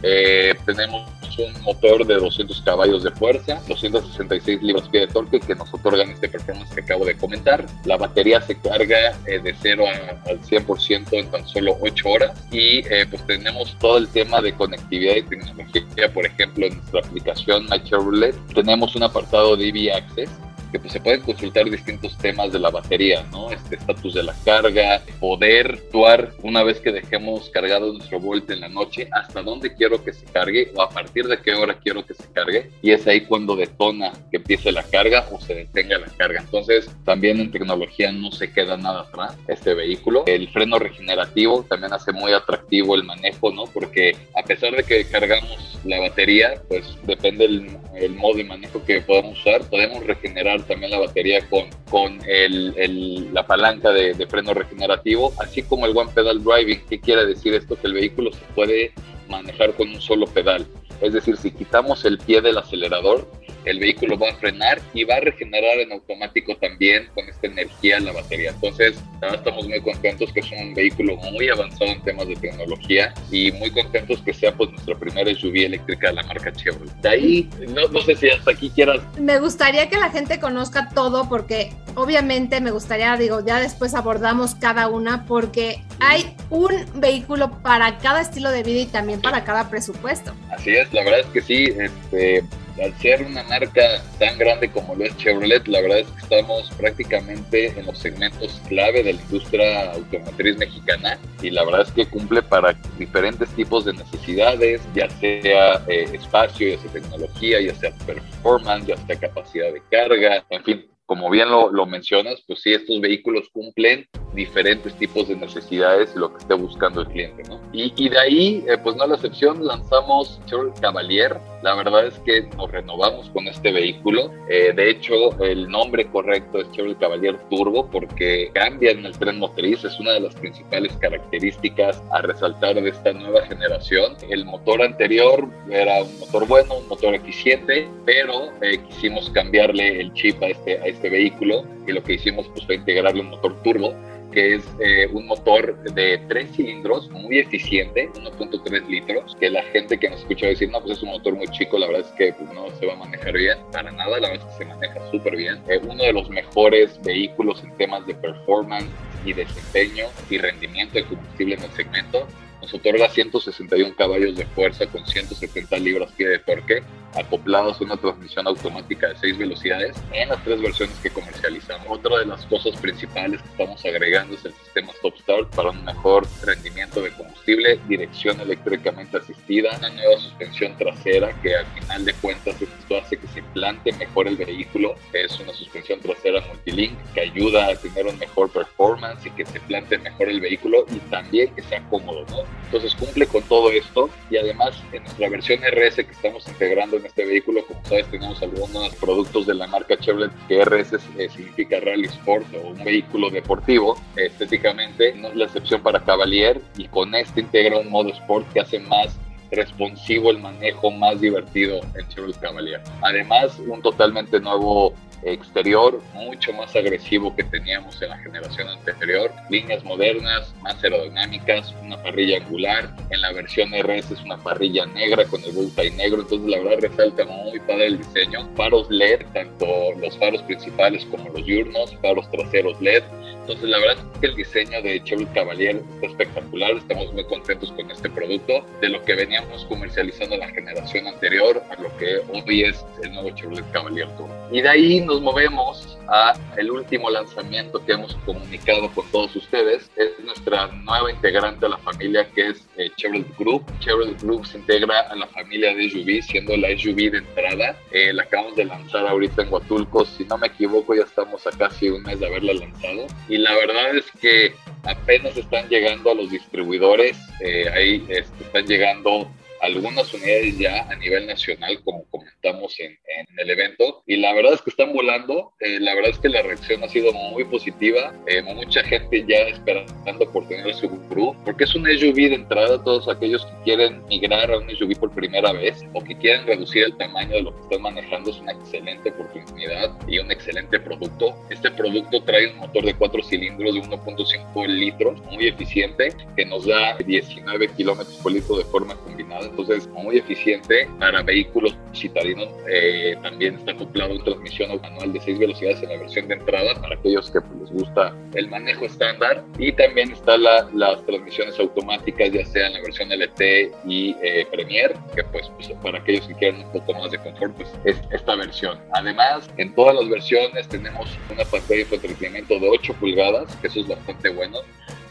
Eh, 0.03 0.55
tenemos 0.67 1.11
un 1.39 1.63
motor 1.63 2.07
de 2.07 2.15
200 2.15 2.63
caballos 2.63 3.03
de 3.03 3.11
fuerza, 3.11 3.61
266 3.69 4.63
libras-pie 4.63 5.01
de 5.01 5.07
torque 5.09 5.41
que 5.41 5.55
nos 5.55 5.73
otorgan 5.73 6.11
este 6.11 6.29
performance 6.29 6.75
que 6.75 6.81
acabo 6.81 7.05
de 7.05 7.17
comentar. 7.17 7.65
La 7.85 7.97
batería 7.97 8.41
se 8.41 8.57
carga 8.57 9.17
eh, 9.27 9.39
de 9.41 9.55
0 9.61 9.85
al 10.27 10.41
100% 10.41 11.07
en 11.13 11.31
tan 11.31 11.47
solo 11.47 11.77
8 11.81 12.09
horas 12.09 12.47
y 12.51 12.79
eh, 12.89 13.07
pues 13.11 13.27
tenemos 13.27 13.77
todo 13.79 13.99
el 13.99 14.09
tema 14.09 14.41
de 14.41 14.53
conectividad 14.55 15.17
y 15.17 15.23
tecnología. 15.23 16.13
Por 16.13 16.27
ejemplo, 16.27 16.67
en 16.67 16.77
nuestra 16.77 17.01
aplicación 17.01 17.67
My 17.71 17.83
Chevrolet 17.83 18.35
tenemos 18.55 18.95
un 18.97 19.03
apartado 19.03 19.57
de 19.57 19.69
EV 19.69 19.95
Access 19.95 20.31
que 20.71 20.79
pues, 20.79 20.93
se 20.93 21.01
pueden 21.01 21.21
consultar 21.21 21.69
distintos 21.71 22.17
temas 22.19 22.53
de 22.53 22.59
la 22.59 22.71
batería, 22.71 23.25
¿no? 23.31 23.51
Este 23.51 23.77
estatus 23.77 24.15
de 24.15 24.23
la 24.23 24.35
carga, 24.45 25.03
poder 25.21 25.81
actuar 25.87 26.33
una 26.43 26.63
vez 26.63 26.81
que 26.81 26.93
dejemos 26.93 27.51
cargado 27.51 27.93
nuestro 27.93 28.21
Volt 28.21 28.51
en 28.51 28.61
la 28.61 28.69
noche, 28.69 29.09
hasta 29.13 29.43
dónde 29.43 29.75
quiero 29.75 30.03
que 30.03 30.13
se 30.13 30.25
cargue 30.27 30.73
o 30.75 30.83
a 30.83 30.91
partir 30.91 31.27
de 31.27 31.41
qué 31.41 31.55
hora 31.55 31.79
quiero 31.79 32.05
que 32.05 32.15
se 32.15 32.25
cargue. 32.33 32.71
Y 32.83 32.91
es 32.91 33.07
ahí 33.07 33.23
cuando 33.23 33.57
detona 33.57 34.13
que 34.31 34.39
empiece 34.39 34.73
la 34.73 34.83
carga 34.83 35.29
o 35.31 35.41
se 35.41 35.55
detenga 35.55 35.99
la 35.99 36.09
carga. 36.17 36.41
Entonces, 36.41 36.91
también 37.05 37.41
en 37.41 37.51
tecnología 37.51 38.13
no 38.13 38.31
se 38.33 38.53
queda 38.53 38.77
nada 38.77 39.03
atrás 39.03 39.37
este 39.49 39.75
vehículo. 39.75 40.25
El 40.27 40.49
freno 40.49 40.79
regenerativo 40.79 41.65
también 41.69 41.93
hace 41.93 42.13
muy 42.13 42.33
atractivo 42.33 42.95
el 42.95 43.05
manejo, 43.05 43.53
¿no? 43.53 43.65
Porque 43.65 44.17
a 44.35 44.43
pesar 44.43 44.75
de 44.75 44.85
que 44.85 45.05
cargamos 45.07 45.79
la 45.85 46.01
batería, 46.01 46.61
pues 46.69 46.85
depende 47.05 47.45
el, 47.45 47.77
el 47.95 48.15
modo 48.15 48.37
de 48.37 48.45
manejo 48.45 48.85
que 48.85 49.01
podamos 49.01 49.39
usar, 49.39 49.63
podemos 49.69 50.05
regenerar 50.05 50.56
también 50.65 50.91
la 50.91 50.99
batería 50.99 51.47
con, 51.49 51.65
con 51.91 52.19
el, 52.27 53.33
la 53.33 53.47
palanca 53.47 53.91
de, 53.91 54.15
de, 54.15 54.27
freno 54.27 54.55
regenerativo, 54.55 55.33
así 55.39 55.63
como 55.63 55.87
el 55.87 55.97
One 55.97 56.11
Pedal 56.15 56.43
Driving. 56.43 56.83
¿Qué 56.89 57.01
quiere 57.01 57.27
decir 57.27 57.55
esto? 57.55 57.77
Que 57.77 57.87
el 57.87 57.95
vehículo 57.95 58.33
se 58.33 58.45
puede 58.55 58.93
manejar 59.29 59.75
con 59.75 59.89
un 59.89 60.01
solo 60.01 60.27
pedal. 60.27 60.67
Es 61.01 61.13
decir, 61.13 61.37
si 61.37 61.51
quitamos 61.51 62.05
el 62.05 62.19
pie 62.19 62.41
del 62.41 62.59
acelerador, 62.59 63.31
el 63.67 63.81
vehículo 63.81 64.19
va 64.19 64.31
a 64.31 64.35
frenar 64.35 64.81
y 64.95 65.05
va 65.05 65.17
a 65.17 65.21
regenerar 65.21 65.79
en 65.81 65.93
automático 65.93 66.57
también 66.57 67.09
con 67.15 67.29
esta 67.29 67.49
energía 67.49 68.01
la 68.01 68.13
batería. 68.13 68.51
Entonces, 68.51 68.97
estamos 69.35 69.69
muy 69.69 69.81
contentos 69.81 70.33
que 70.33 70.41
es 70.41 70.51
un 70.53 70.73
vehículo 70.73 71.17
muy 71.17 71.49
avanzado 71.49 71.91
en 71.91 72.01
temas 72.03 72.29
de 72.29 72.37
tecnología 72.37 73.13
y 73.31 73.51
muy 73.53 73.71
contentos 73.71 74.21
que 74.23 74.33
sea 74.33 74.53
pues 74.55 74.71
nuestra 74.71 74.97
primera 74.97 75.35
SUV 75.35 75.67
eléctrica 75.67 76.09
de 76.09 76.15
la 76.15 76.23
marca 76.23 76.53
Chevrolet. 76.53 76.95
De 77.03 77.09
ahí, 77.09 77.51
no, 77.69 77.89
no 77.89 78.01
sé 78.03 78.15
si 78.15 78.31
hasta 78.31 78.53
aquí 78.53 78.71
quieras. 78.71 79.01
Me 79.19 79.41
gustaría 79.41 79.89
que 79.89 79.99
la 79.99 80.11
gente 80.11 80.39
conozca 80.39 80.89
todo 80.95 81.29
porque 81.29 81.73
obviamente 81.97 82.61
me 82.61 82.71
gustaría, 82.71 83.17
digo, 83.17 83.45
ya 83.45 83.59
después 83.59 83.95
abordamos 83.95 84.55
cada 84.55 84.89
una 84.89 85.27
porque 85.27 85.83
hay 85.99 86.37
un 86.51 86.71
vehículo 86.95 87.51
para 87.63 87.99
cada 87.99 88.21
estilo 88.21 88.51
de 88.53 88.63
vida 88.63 88.81
y 88.81 88.87
también 88.87 89.21
para 89.21 89.43
cada 89.43 89.69
presupuesto. 89.69 90.33
Así 90.51 90.71
es, 90.71 90.93
la 90.93 91.03
verdad 91.03 91.21
es 91.21 91.27
que 91.27 91.43
sí, 91.43 91.65
este, 91.65 92.45
al 92.83 92.95
ser 92.99 93.23
una 93.23 93.43
marca 93.45 94.03
tan 94.19 94.39
grande 94.39 94.71
como 94.71 94.95
lo 94.95 95.05
es 95.05 95.17
Chevrolet, 95.17 95.67
la 95.67 95.81
verdad 95.81 96.01
es 96.01 96.07
que 96.09 96.19
estamos 96.19 96.71
prácticamente 96.77 97.79
en 97.79 97.87
los 97.87 97.99
segmentos 97.99 98.61
clave 98.69 99.03
de 99.03 99.15
la 99.15 99.23
industria 99.23 99.93
automotriz 99.93 100.57
mexicana 100.59 101.19
y 101.43 101.51
la 101.51 101.65
verdad 101.65 101.83
es 101.83 101.93
que 101.93 102.07
cumple 102.07 102.43
para 102.43 102.75
diferentes 102.99 103.49
tipos 103.51 103.85
de 103.85 103.95
necesidades, 103.95 104.83
ya 104.95 105.09
sea 105.09 105.83
eh, 105.89 106.09
espacio, 106.13 106.69
ya 106.69 106.79
sea 106.79 106.93
tecnología, 106.93 107.61
ya 107.61 107.75
sea 107.75 107.91
performance, 108.07 108.87
ya 108.87 108.97
sea 109.07 109.19
capacidad 109.19 109.73
de 109.73 109.83
carga, 109.91 110.45
en 110.51 110.65
fin, 110.65 110.87
como 111.07 111.31
bien 111.31 111.49
lo, 111.49 111.71
lo, 111.71 111.87
mencionas, 111.87 112.43
pues 112.47 112.61
sí, 112.63 112.73
estos 112.73 113.01
vehículos 113.01 113.49
cumplen 113.53 114.09
diferentes 114.37 114.95
tipos 114.95 115.27
de 115.27 115.35
necesidades 115.35 116.13
y 116.15 116.19
lo 116.19 116.31
que 116.31 116.39
esté 116.39 116.55
buscando 116.55 117.01
el 117.01 117.09
cliente, 117.09 117.43
¿no? 117.49 117.59
Y, 117.73 117.93
y 117.97 118.09
de 118.09 118.19
ahí, 118.19 118.65
eh, 118.69 118.79
pues 118.79 118.95
no 118.95 119.07
la 119.07 119.15
excepción, 119.15 119.67
lanzamos 119.67 120.39
Chevrolet 120.47 120.79
Cavalier. 120.79 121.37
La 121.63 121.75
verdad 121.75 122.07
es 122.07 122.15
que 122.21 122.43
nos 122.57 122.71
renovamos 122.71 123.29
con 123.31 123.49
este 123.49 123.73
vehículo. 123.73 124.31
Eh, 124.49 124.73
de 124.77 124.91
hecho, 124.91 125.15
el 125.43 125.69
nombre 125.69 126.07
correcto 126.07 126.61
es 126.61 126.71
Chevrolet 126.73 126.99
Cavalier 126.99 127.39
Turbo 127.51 127.89
porque 127.91 128.51
cambia 128.53 128.93
en 128.93 129.05
el 129.05 129.19
tren 129.19 129.39
motriz. 129.39 129.83
Es 129.83 129.99
una 129.99 130.13
de 130.13 130.21
las 130.21 130.35
principales 130.37 130.93
características 130.99 132.01
a 132.13 132.21
resaltar 132.21 132.81
de 132.81 132.91
esta 132.91 133.13
nueva 133.15 133.45
generación. 133.47 134.17
El 134.29 134.45
motor 134.45 134.83
anterior 134.83 135.49
era 135.71 136.05
un 136.05 136.19
motor 136.21 136.47
bueno, 136.47 136.77
un 136.77 136.89
motor 136.89 137.15
eficiente, 137.15 137.89
pero 138.05 138.53
eh, 138.61 138.79
quisimos 138.89 139.31
cambiarle 139.31 140.01
el 140.01 140.13
chip 140.13 140.41
a 140.43 140.49
este, 140.49 140.79
a 140.79 140.85
este 140.85 141.09
vehículo 141.09 141.65
y 141.87 141.93
lo 141.93 142.03
que 142.03 142.15
hicimos 142.15 142.49
pues, 142.49 142.67
fue 142.67 142.77
integrarle 142.77 143.21
un 143.21 143.31
motor 143.31 143.63
turbo 143.63 143.95
que 144.37 144.57
es 144.57 144.65
eh, 144.81 145.09
un 145.13 145.27
motor 145.27 145.83
de 145.95 146.19
tres 146.29 146.51
cilindros 146.55 147.11
muy 147.11 147.39
eficiente, 147.39 148.11
1.3 148.15 148.87
litros, 148.87 149.35
que 149.41 149.49
la 149.49 149.63
gente 149.63 149.99
que 149.99 150.11
nos 150.11 150.21
escucha 150.21 150.47
decir, 150.47 150.71
no, 150.71 150.81
pues 150.83 150.99
es 150.99 151.03
un 151.03 151.11
motor 151.11 151.35
muy 151.35 151.49
chico, 151.49 151.79
la 151.79 151.87
verdad 151.87 152.07
es 152.07 152.13
que 152.19 152.35
pues, 152.35 152.53
no 152.53 152.69
se 152.79 152.85
va 152.85 152.93
a 152.93 152.97
manejar 152.97 153.33
bien, 153.33 153.57
para 153.73 153.91
nada, 153.91 154.21
la 154.21 154.29
verdad 154.29 154.47
es 154.47 154.53
que 154.53 154.65
se 154.65 154.65
maneja 154.67 155.11
súper 155.11 155.37
bien. 155.37 155.63
Eh, 155.69 155.81
uno 155.83 156.03
de 156.03 156.13
los 156.13 156.29
mejores 156.29 157.01
vehículos 157.03 157.63
en 157.65 157.75
temas 157.79 158.07
de 158.07 158.15
performance 158.15 158.91
y 159.25 159.33
desempeño 159.33 160.07
y 160.29 160.37
rendimiento 160.37 160.95
de 160.99 161.05
combustible 161.05 161.55
en 161.55 161.63
el 161.63 161.71
segmento. 161.71 162.27
Nos 162.61 162.75
otorga 162.75 163.09
161 163.09 163.95
caballos 163.97 164.37
de 164.37 164.45
fuerza 164.47 164.87
con 164.87 165.07
170 165.07 165.79
libras-pie 165.79 166.29
de 166.29 166.39
torque, 166.41 166.83
acoplados 167.17 167.81
a 167.81 167.85
una 167.85 167.97
transmisión 167.97 168.47
automática 168.47 169.09
de 169.09 169.17
6 169.19 169.39
velocidades 169.39 169.97
en 170.13 170.29
las 170.29 170.43
tres 170.45 170.61
versiones 170.61 170.97
que 171.03 171.11
comercializamos. 171.11 171.87
Otra 171.89 172.19
de 172.19 172.27
las 172.27 172.45
cosas 172.47 172.79
principales 172.81 173.41
que 173.43 173.49
estamos 173.49 173.85
agregando 173.85 174.35
es 174.35 174.45
el 174.45 174.53
sistema 174.53 174.93
Stop 174.93 175.17
Start 175.19 175.55
para 175.55 175.71
un 175.71 175.85
mejor 175.85 176.27
rendimiento 176.45 177.01
de 177.01 177.11
combustible, 177.13 177.81
dirección 177.89 178.41
eléctricamente 178.41 179.17
asistida, 179.17 179.77
una 179.79 179.91
nueva 179.91 180.19
suspensión 180.19 180.77
trasera 180.77 181.33
que 181.43 181.55
al 181.55 181.67
final 181.67 182.05
de 182.05 182.15
cuentas 182.15 182.61
esto 182.61 182.97
hace 182.99 183.17
que 183.17 183.27
se 183.29 183.43
plante 183.43 183.93
mejor 183.93 184.29
el 184.29 184.37
vehículo. 184.37 184.95
Es 185.13 185.39
una 185.41 185.53
suspensión 185.53 186.01
trasera 186.01 186.41
multilink 186.49 186.97
que 187.15 187.21
ayuda 187.21 187.69
a 187.69 187.77
tener 187.77 188.07
un 188.07 188.19
mejor 188.19 188.51
performance 188.51 189.27
y 189.27 189.31
que 189.31 189.47
se 189.47 189.61
plante 189.61 189.99
mejor 189.99 190.29
el 190.29 190.41
vehículo 190.41 190.85
y 190.91 190.99
también 191.11 191.55
que 191.55 191.63
sea 191.63 191.83
cómodo, 191.89 192.25
¿no? 192.31 192.43
Entonces 192.67 192.95
cumple 192.95 193.27
con 193.27 193.43
todo 193.45 193.71
esto 193.71 194.11
y 194.31 194.37
además 194.37 194.75
en 194.93 195.05
nuestra 195.05 195.29
versión 195.29 195.61
RS 195.61 195.97
que 195.97 196.13
estamos 196.13 196.47
integrando 196.49 196.97
en 196.97 197.06
este 197.07 197.25
vehículo, 197.25 197.65
como 197.67 197.81
sabes, 197.85 198.07
tenemos 198.11 198.43
algunos 198.43 198.95
productos 198.97 199.47
de 199.47 199.55
la 199.55 199.67
marca 199.67 199.97
Chevrolet 199.97 200.31
que 200.49 200.65
RS 200.65 200.95
eh, 201.19 201.29
significa 201.29 201.81
Rally 201.81 202.07
Sport 202.07 202.47
o 202.55 202.69
un 202.69 202.85
vehículo 202.85 203.31
deportivo. 203.31 203.97
Estéticamente 204.17 205.15
no 205.15 205.29
es 205.29 205.37
la 205.37 205.45
excepción 205.47 205.83
para 205.83 206.05
Cavalier 206.05 206.61
y 206.77 206.89
con 206.89 207.15
este 207.15 207.41
integra 207.41 207.79
un 207.79 207.91
modo 207.91 208.11
Sport 208.11 208.53
que 208.53 208.61
hace 208.61 208.79
más 208.79 209.19
responsivo 209.51 210.31
el 210.31 210.39
manejo, 210.39 210.91
más 210.91 211.21
divertido 211.21 211.81
en 211.95 212.09
Chevrolet 212.09 212.39
Cavalier. 212.41 212.81
Además, 213.03 213.59
un 213.61 213.81
totalmente 213.81 214.41
nuevo 214.41 214.93
exterior 215.23 216.01
mucho 216.15 216.53
más 216.53 216.75
agresivo 216.77 217.35
que 217.35 217.45
teníamos 217.45 218.01
en 218.03 218.11
la 218.11 218.19
generación 218.19 218.69
anterior, 218.69 219.31
líneas 219.51 219.85
modernas, 219.85 220.55
más 220.63 220.83
aerodinámicas, 220.83 221.75
una 221.83 222.03
parrilla 222.03 222.39
angular, 222.39 222.95
en 223.11 223.21
la 223.21 223.33
versión 223.33 223.71
RS 223.73 224.13
es 224.13 224.23
una 224.23 224.37
parrilla 224.39 224.87
negra 224.87 225.25
con 225.25 225.43
el 225.45 225.53
bullseye 225.53 225.91
negro, 225.93 226.23
entonces 226.23 226.49
la 226.49 226.59
verdad 226.59 226.89
resalta 226.89 227.25
muy 227.25 227.59
padre 227.61 227.87
el 227.87 227.99
diseño, 227.99 228.49
faros 228.57 228.91
LED, 228.91 229.27
tanto 229.33 229.67
los 229.99 230.17
faros 230.19 230.43
principales 230.43 231.05
como 231.07 231.29
los 231.31 231.45
diurnos, 231.45 231.97
faros 232.01 232.31
traseros 232.31 232.81
LED, 232.81 233.03
entonces 233.47 233.71
la 233.71 233.79
verdad 233.79 234.05
es 234.13 234.21
que 234.21 234.27
el 234.27 234.35
diseño 234.35 234.83
de 234.83 235.01
Chevrolet 235.05 235.33
Cavalier 235.33 235.83
está 235.95 236.07
espectacular, 236.09 236.73
estamos 236.73 237.13
muy 237.13 237.25
contentos 237.27 237.71
con 237.71 237.89
este 237.89 238.11
producto, 238.11 238.67
de 238.81 238.89
lo 238.89 239.05
que 239.05 239.15
veníamos 239.15 239.65
comercializando 239.67 240.37
la 240.37 240.49
generación 240.49 241.07
anterior 241.07 241.63
a 241.71 241.81
lo 241.81 241.97
que 241.97 242.19
hoy 242.33 242.65
es 242.65 242.85
el 243.05 243.13
nuevo 243.13 243.31
Chevrolet 243.31 243.71
Cavalier 243.71 244.09
Tour. 244.17 244.29
Y 244.51 244.63
de 244.63 244.69
ahí 244.69 245.01
nos 245.01 245.21
movemos 245.21 245.96
a 246.09 246.35
el 246.57 246.71
último 246.71 247.11
lanzamiento 247.11 247.85
que 247.85 247.93
hemos 247.93 248.15
comunicado 248.27 248.91
con 248.93 249.11
todos 249.11 249.35
ustedes. 249.37 249.91
Es 249.97 250.19
nuestra 250.25 250.69
nueva 250.69 251.11
integrante 251.11 251.67
a 251.67 251.71
la 251.71 251.79
familia 251.79 252.29
que 252.31 252.49
es 252.49 252.67
eh, 252.77 252.91
Chevrolet 252.97 253.37
Group. 253.39 253.65
Chevrolet 253.81 254.21
Group 254.23 254.47
se 254.47 254.59
integra 254.59 255.01
a 255.01 255.17
la 255.17 255.27
familia 255.29 255.75
de 255.75 255.91
SUV, 255.91 256.23
siendo 256.23 256.57
la 256.57 256.69
SUV 256.77 257.11
de 257.11 257.19
entrada. 257.19 257.77
Eh, 257.91 258.13
la 258.13 258.23
acabamos 258.23 258.57
de 258.57 258.65
lanzar 258.65 259.07
ahorita 259.07 259.43
en 259.43 259.53
Huatulco. 259.53 260.05
Si 260.05 260.25
no 260.25 260.39
me 260.39 260.49
equivoco, 260.49 260.95
ya 260.95 261.03
estamos 261.03 261.47
a 261.47 261.51
casi 261.51 261.89
un 261.89 262.03
mes 262.03 262.21
de 262.21 262.27
haberla 262.27 262.55
lanzado. 262.55 263.07
Y 263.29 263.39
la 263.39 263.55
verdad 263.55 263.97
es 263.97 264.05
que 264.21 264.55
apenas 264.85 265.37
están 265.37 265.69
llegando 265.69 266.11
a 266.11 266.15
los 266.15 266.31
distribuidores. 266.31 267.17
Eh, 267.41 267.69
ahí 267.69 268.05
este, 268.09 268.45
están 268.45 268.67
llegando 268.67 269.31
algunas 269.61 270.13
unidades 270.13 270.59
ya 270.59 270.89
a 270.91 270.95
nivel 270.97 271.27
nacional, 271.27 271.81
como 271.85 272.05
comentamos 272.11 272.79
en, 272.81 272.97
el 273.39 273.51
evento, 273.51 274.03
y 274.07 274.17
la 274.17 274.33
verdad 274.33 274.55
es 274.55 274.63
que 274.63 274.71
están 274.71 274.93
volando, 274.93 275.53
eh, 275.61 275.79
la 275.81 275.95
verdad 275.95 276.11
es 276.13 276.19
que 276.19 276.29
la 276.29 276.43
reacción 276.43 276.83
ha 276.83 276.89
sido 276.89 277.13
muy 277.13 277.45
positiva, 277.45 278.15
eh, 278.27 278.43
mucha 278.43 278.83
gente 278.85 279.25
ya 279.29 279.37
esperando 279.49 280.31
por 280.33 280.49
tener 280.49 280.75
su 280.75 280.89
Guru, 280.89 281.37
porque 281.45 281.65
es 281.65 281.75
un 281.75 281.85
SUV 281.87 282.15
de 282.15 282.35
entrada, 282.35 282.83
todos 282.83 283.09
aquellos 283.09 283.45
que 283.45 283.53
quieren 283.65 284.05
migrar 284.07 284.51
a 284.51 284.59
un 284.59 284.71
SUV 284.71 284.99
por 284.99 285.11
primera 285.13 285.53
vez 285.53 285.85
o 285.93 286.03
que 286.03 286.17
quieren 286.17 286.47
reducir 286.47 286.85
el 286.85 286.97
tamaño 286.97 287.35
de 287.35 287.43
lo 287.43 287.55
que 287.55 287.63
están 287.63 287.83
manejando, 287.83 288.31
es 288.31 288.39
una 288.39 288.53
excelente 288.53 289.11
oportunidad 289.11 289.97
y 290.09 290.19
un 290.19 290.31
excelente 290.31 290.81
producto. 290.81 291.35
Este 291.51 291.71
producto 291.71 292.23
trae 292.23 292.53
un 292.53 292.59
motor 292.59 292.85
de 292.85 292.95
4 292.95 293.23
cilindros 293.23 293.75
de 293.75 293.83
1.5 293.83 294.67
litros, 294.67 295.21
muy 295.27 295.49
eficiente, 295.49 296.13
que 296.37 296.45
nos 296.45 296.67
da 296.67 296.97
19 296.97 297.69
kilómetros 297.69 298.17
por 298.17 298.33
litro 298.33 298.57
de 298.57 298.65
forma 298.65 298.95
combinada, 298.97 299.46
entonces 299.47 299.89
muy 299.89 300.19
eficiente 300.19 300.89
para 300.99 301.23
vehículos 301.23 301.77
citadinos. 301.95 302.49
Eh, 302.69 303.17
también 303.23 303.57
está 303.57 303.73
acoplado 303.73 304.13
a 304.13 304.15
una 304.17 304.25
transmisión 304.25 304.81
manual 304.81 305.13
de 305.13 305.21
6 305.21 305.39
velocidades 305.39 305.83
en 305.83 305.89
la 305.91 305.99
versión 305.99 306.29
de 306.29 306.35
entrada 306.35 306.75
para 306.81 306.95
aquellos 306.97 307.31
que 307.31 307.41
pues, 307.41 307.71
les 307.71 307.83
gusta 307.83 308.15
el 308.35 308.49
manejo 308.49 308.85
estándar. 308.85 309.45
Y 309.59 309.73
también 309.73 310.13
está 310.13 310.37
la, 310.37 310.69
las 310.75 311.05
transmisiones 311.07 311.59
automáticas 311.59 312.31
ya 312.33 312.45
sea 312.45 312.67
en 312.67 312.75
la 312.75 312.81
versión 312.81 313.09
LT 313.11 313.41
y 313.87 314.17
eh, 314.23 314.47
Premier 314.51 314.95
que 315.15 315.25
pues, 315.25 315.51
pues, 315.57 315.71
para 315.83 315.99
aquellos 315.99 316.27
que 316.27 316.35
quieran 316.35 316.63
un 316.63 316.73
poco 316.73 316.95
más 316.95 317.11
de 317.11 317.19
confort 317.19 317.55
pues 317.57 317.69
es 317.85 317.97
esta 318.11 318.35
versión. 318.37 318.79
Además 318.93 319.49
en 319.57 319.75
todas 319.75 319.95
las 319.95 320.09
versiones 320.09 320.69
tenemos 320.69 321.09
una 321.31 321.45
pantalla 321.45 321.85
de 321.85 321.95
entretenimiento 321.95 322.59
de 322.59 322.69
8 322.69 322.95
pulgadas 323.01 323.55
que 323.57 323.69
eso 323.69 323.81
es 323.81 323.89
bastante 323.89 324.31
bueno 324.31 324.59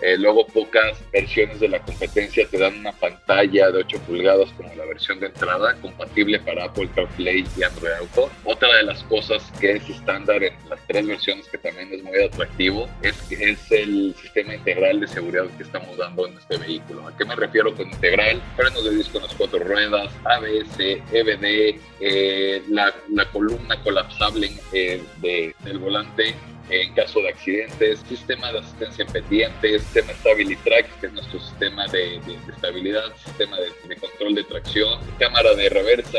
eh, 0.06 0.20
luego 0.20 0.46
pocas 0.46 1.04
versiones 1.12 1.60
de 1.60 1.68
la 1.68 1.80
competencia 1.80 2.48
te 2.48 2.60
dan 2.60 2.78
una 2.78 2.92
pantalla 2.92 3.72
de 3.72 3.80
8 3.80 4.00
pulgadas 4.06 4.52
como 4.52 4.72
la 4.76 4.86
versión 4.86 5.20
de 5.20 5.26
entrada, 5.26 5.74
compatible 5.82 6.40
para 6.42 6.66
Apple 6.66 6.88
CarPlay 6.94 7.44
y 7.58 7.64
Android 7.64 7.94
Auto. 7.94 8.30
Otra 8.44 8.72
de 8.76 8.84
las 8.84 9.04
cosas 9.06 9.52
que 9.60 9.72
es 9.72 9.90
estándar 9.90 10.44
en 10.44 10.54
las 10.70 10.80
tres 10.86 11.08
versiones 11.08 11.48
que 11.48 11.58
también 11.58 11.92
es 11.92 12.04
muy 12.04 12.22
atractivo 12.22 12.88
es, 13.02 13.16
el 13.72 14.14
sistema 14.22 14.54
integral 14.54 15.00
de 15.00 15.08
seguridad 15.08 15.46
que 15.58 15.64
estamos 15.64 15.98
dando 15.98 16.28
en 16.28 16.38
este 16.38 16.58
vehículo. 16.58 17.08
¿A 17.08 17.18
qué 17.18 17.26
me 17.26 17.36
refiero 17.36 17.74
con 17.76 17.90
integral? 17.90 18.40
Frenos 18.56 18.84
de 18.84 18.96
disco 18.96 19.18
en 19.18 19.24
las 19.24 19.34
cuatro 19.34 19.58
ruedas, 19.58 20.14
ABS, 20.24 20.80
EBD, 21.12 21.80
eh, 22.00 22.62
la, 22.70 22.94
columna 23.34 23.82
colapsable 23.82 24.52
eh, 24.72 25.02
de, 25.20 25.56
del 25.64 25.80
volante 25.80 26.36
en 26.70 26.94
caso 26.94 27.22
de 27.22 27.30
accidentes, 27.30 28.00
sistema 28.08 28.52
de 28.52 28.60
asistencia 28.60 29.06
pendiente, 29.06 29.80
sistema 29.80 30.14
Stabilitrack, 30.14 31.00
que 31.00 31.08
es 31.08 31.14
nuestro 31.14 31.40
sistema 31.40 31.88
de, 31.88 32.20
estabilidad, 32.50 33.16
sistema 33.24 33.58
de, 33.58 33.96
control 33.96 34.36
de 34.36 34.44
tracción, 34.44 35.00
cámara 35.20 35.54
de 35.54 35.70
reversa, 35.70 36.18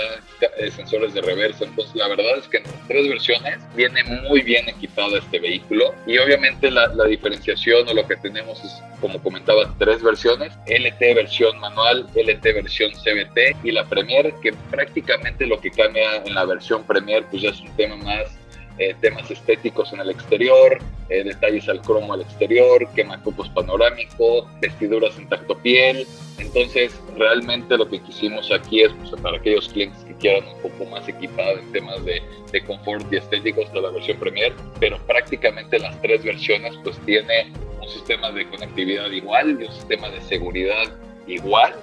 eh, 0.59 0.71
sensores 0.71 1.15
de 1.15 1.23
reversa. 1.23 1.65
Entonces, 1.65 1.95
la 1.97 2.09
verdad 2.09 2.39
es 2.39 2.49
que 2.49 2.59
en 2.59 2.65
tres 2.87 3.09
versiones 3.09 3.59
viene 3.75 4.05
muy 4.05 4.43
bien 4.43 4.69
equipado 4.69 5.17
este 5.17 5.39
vehículo 5.39 5.95
y 6.07 6.19
obviamente 6.19 6.71
la, 6.71 6.89
la 6.89 7.05
diferenciación 7.05 7.89
o 7.89 7.95
lo 7.95 8.07
que 8.07 8.17
tenemos 8.17 8.63
es, 8.65 8.73
como 9.01 9.23
comentaba, 9.23 9.75
tres 9.79 10.03
versiones, 10.03 10.53
LT 10.67 11.01
versión 11.15 11.59
manual, 11.59 12.07
LT 12.15 12.43
versión 12.43 12.93
CBT 12.93 13.65
y 13.65 13.73
la 13.73 13.85
Premier, 13.85 14.33
que 14.43 14.53
prácticamente 14.71 15.47
lo 15.47 15.61
que 15.61 15.71
cambia 15.71 16.17
en 16.25 16.35
la 16.35 16.45
versión 16.45 16.85
Premier 16.85 17.25
pues 17.31 17.43
ya 17.43 17.51
es 17.51 17.61
un 17.61 17.75
tema 17.77 17.97
más 17.97 18.39
eh, 18.79 18.95
temas 19.01 19.31
estéticos 19.31 19.93
en 19.93 20.01
el 20.01 20.11
exterior, 20.11 20.79
eh, 21.09 21.25
detalles 21.25 21.69
al 21.69 21.81
cromo 21.81 22.15
al 22.15 22.23
exterior, 22.23 22.87
quemacopos 22.95 23.49
panorámico, 23.51 24.49
vestiduras 24.61 25.17
en 25.19 25.29
tacto 25.29 25.57
piel. 25.59 26.07
Entonces, 26.39 27.01
realmente 27.17 27.77
lo 27.79 27.89
que 27.89 28.01
quisimos 28.01 28.51
aquí 28.53 28.83
es 28.83 28.93
pues, 28.93 29.21
para 29.23 29.39
aquellos 29.39 29.69
clientes 29.69 30.05
que 30.05 30.15
quieran 30.15 30.45
un 30.49 30.63
poco 30.63 30.85
más 30.91 31.09
equipado 31.09 31.59
en 31.59 31.73
temas 31.73 32.05
de, 32.05 32.23
de 32.53 32.65
confort 32.65 33.11
y 33.13 33.17
estéticos 33.17 33.73
de 33.73 33.81
la 33.81 33.91
versión 33.91 34.19
Premier, 34.19 34.53
pero 34.79 34.99
prácticamente 35.07 35.79
las 35.79 36.01
tres 36.03 36.23
versiones 36.23 36.75
pues 36.85 36.99
tiene 37.07 37.53
un 37.81 37.89
sistema 37.89 38.31
de 38.33 38.47
conectividad 38.49 39.11
igual 39.11 39.59
y 39.61 39.65
un 39.65 39.73
sistema 39.73 40.11
de 40.11 40.21
seguridad 40.23 40.93
igual 41.27 41.75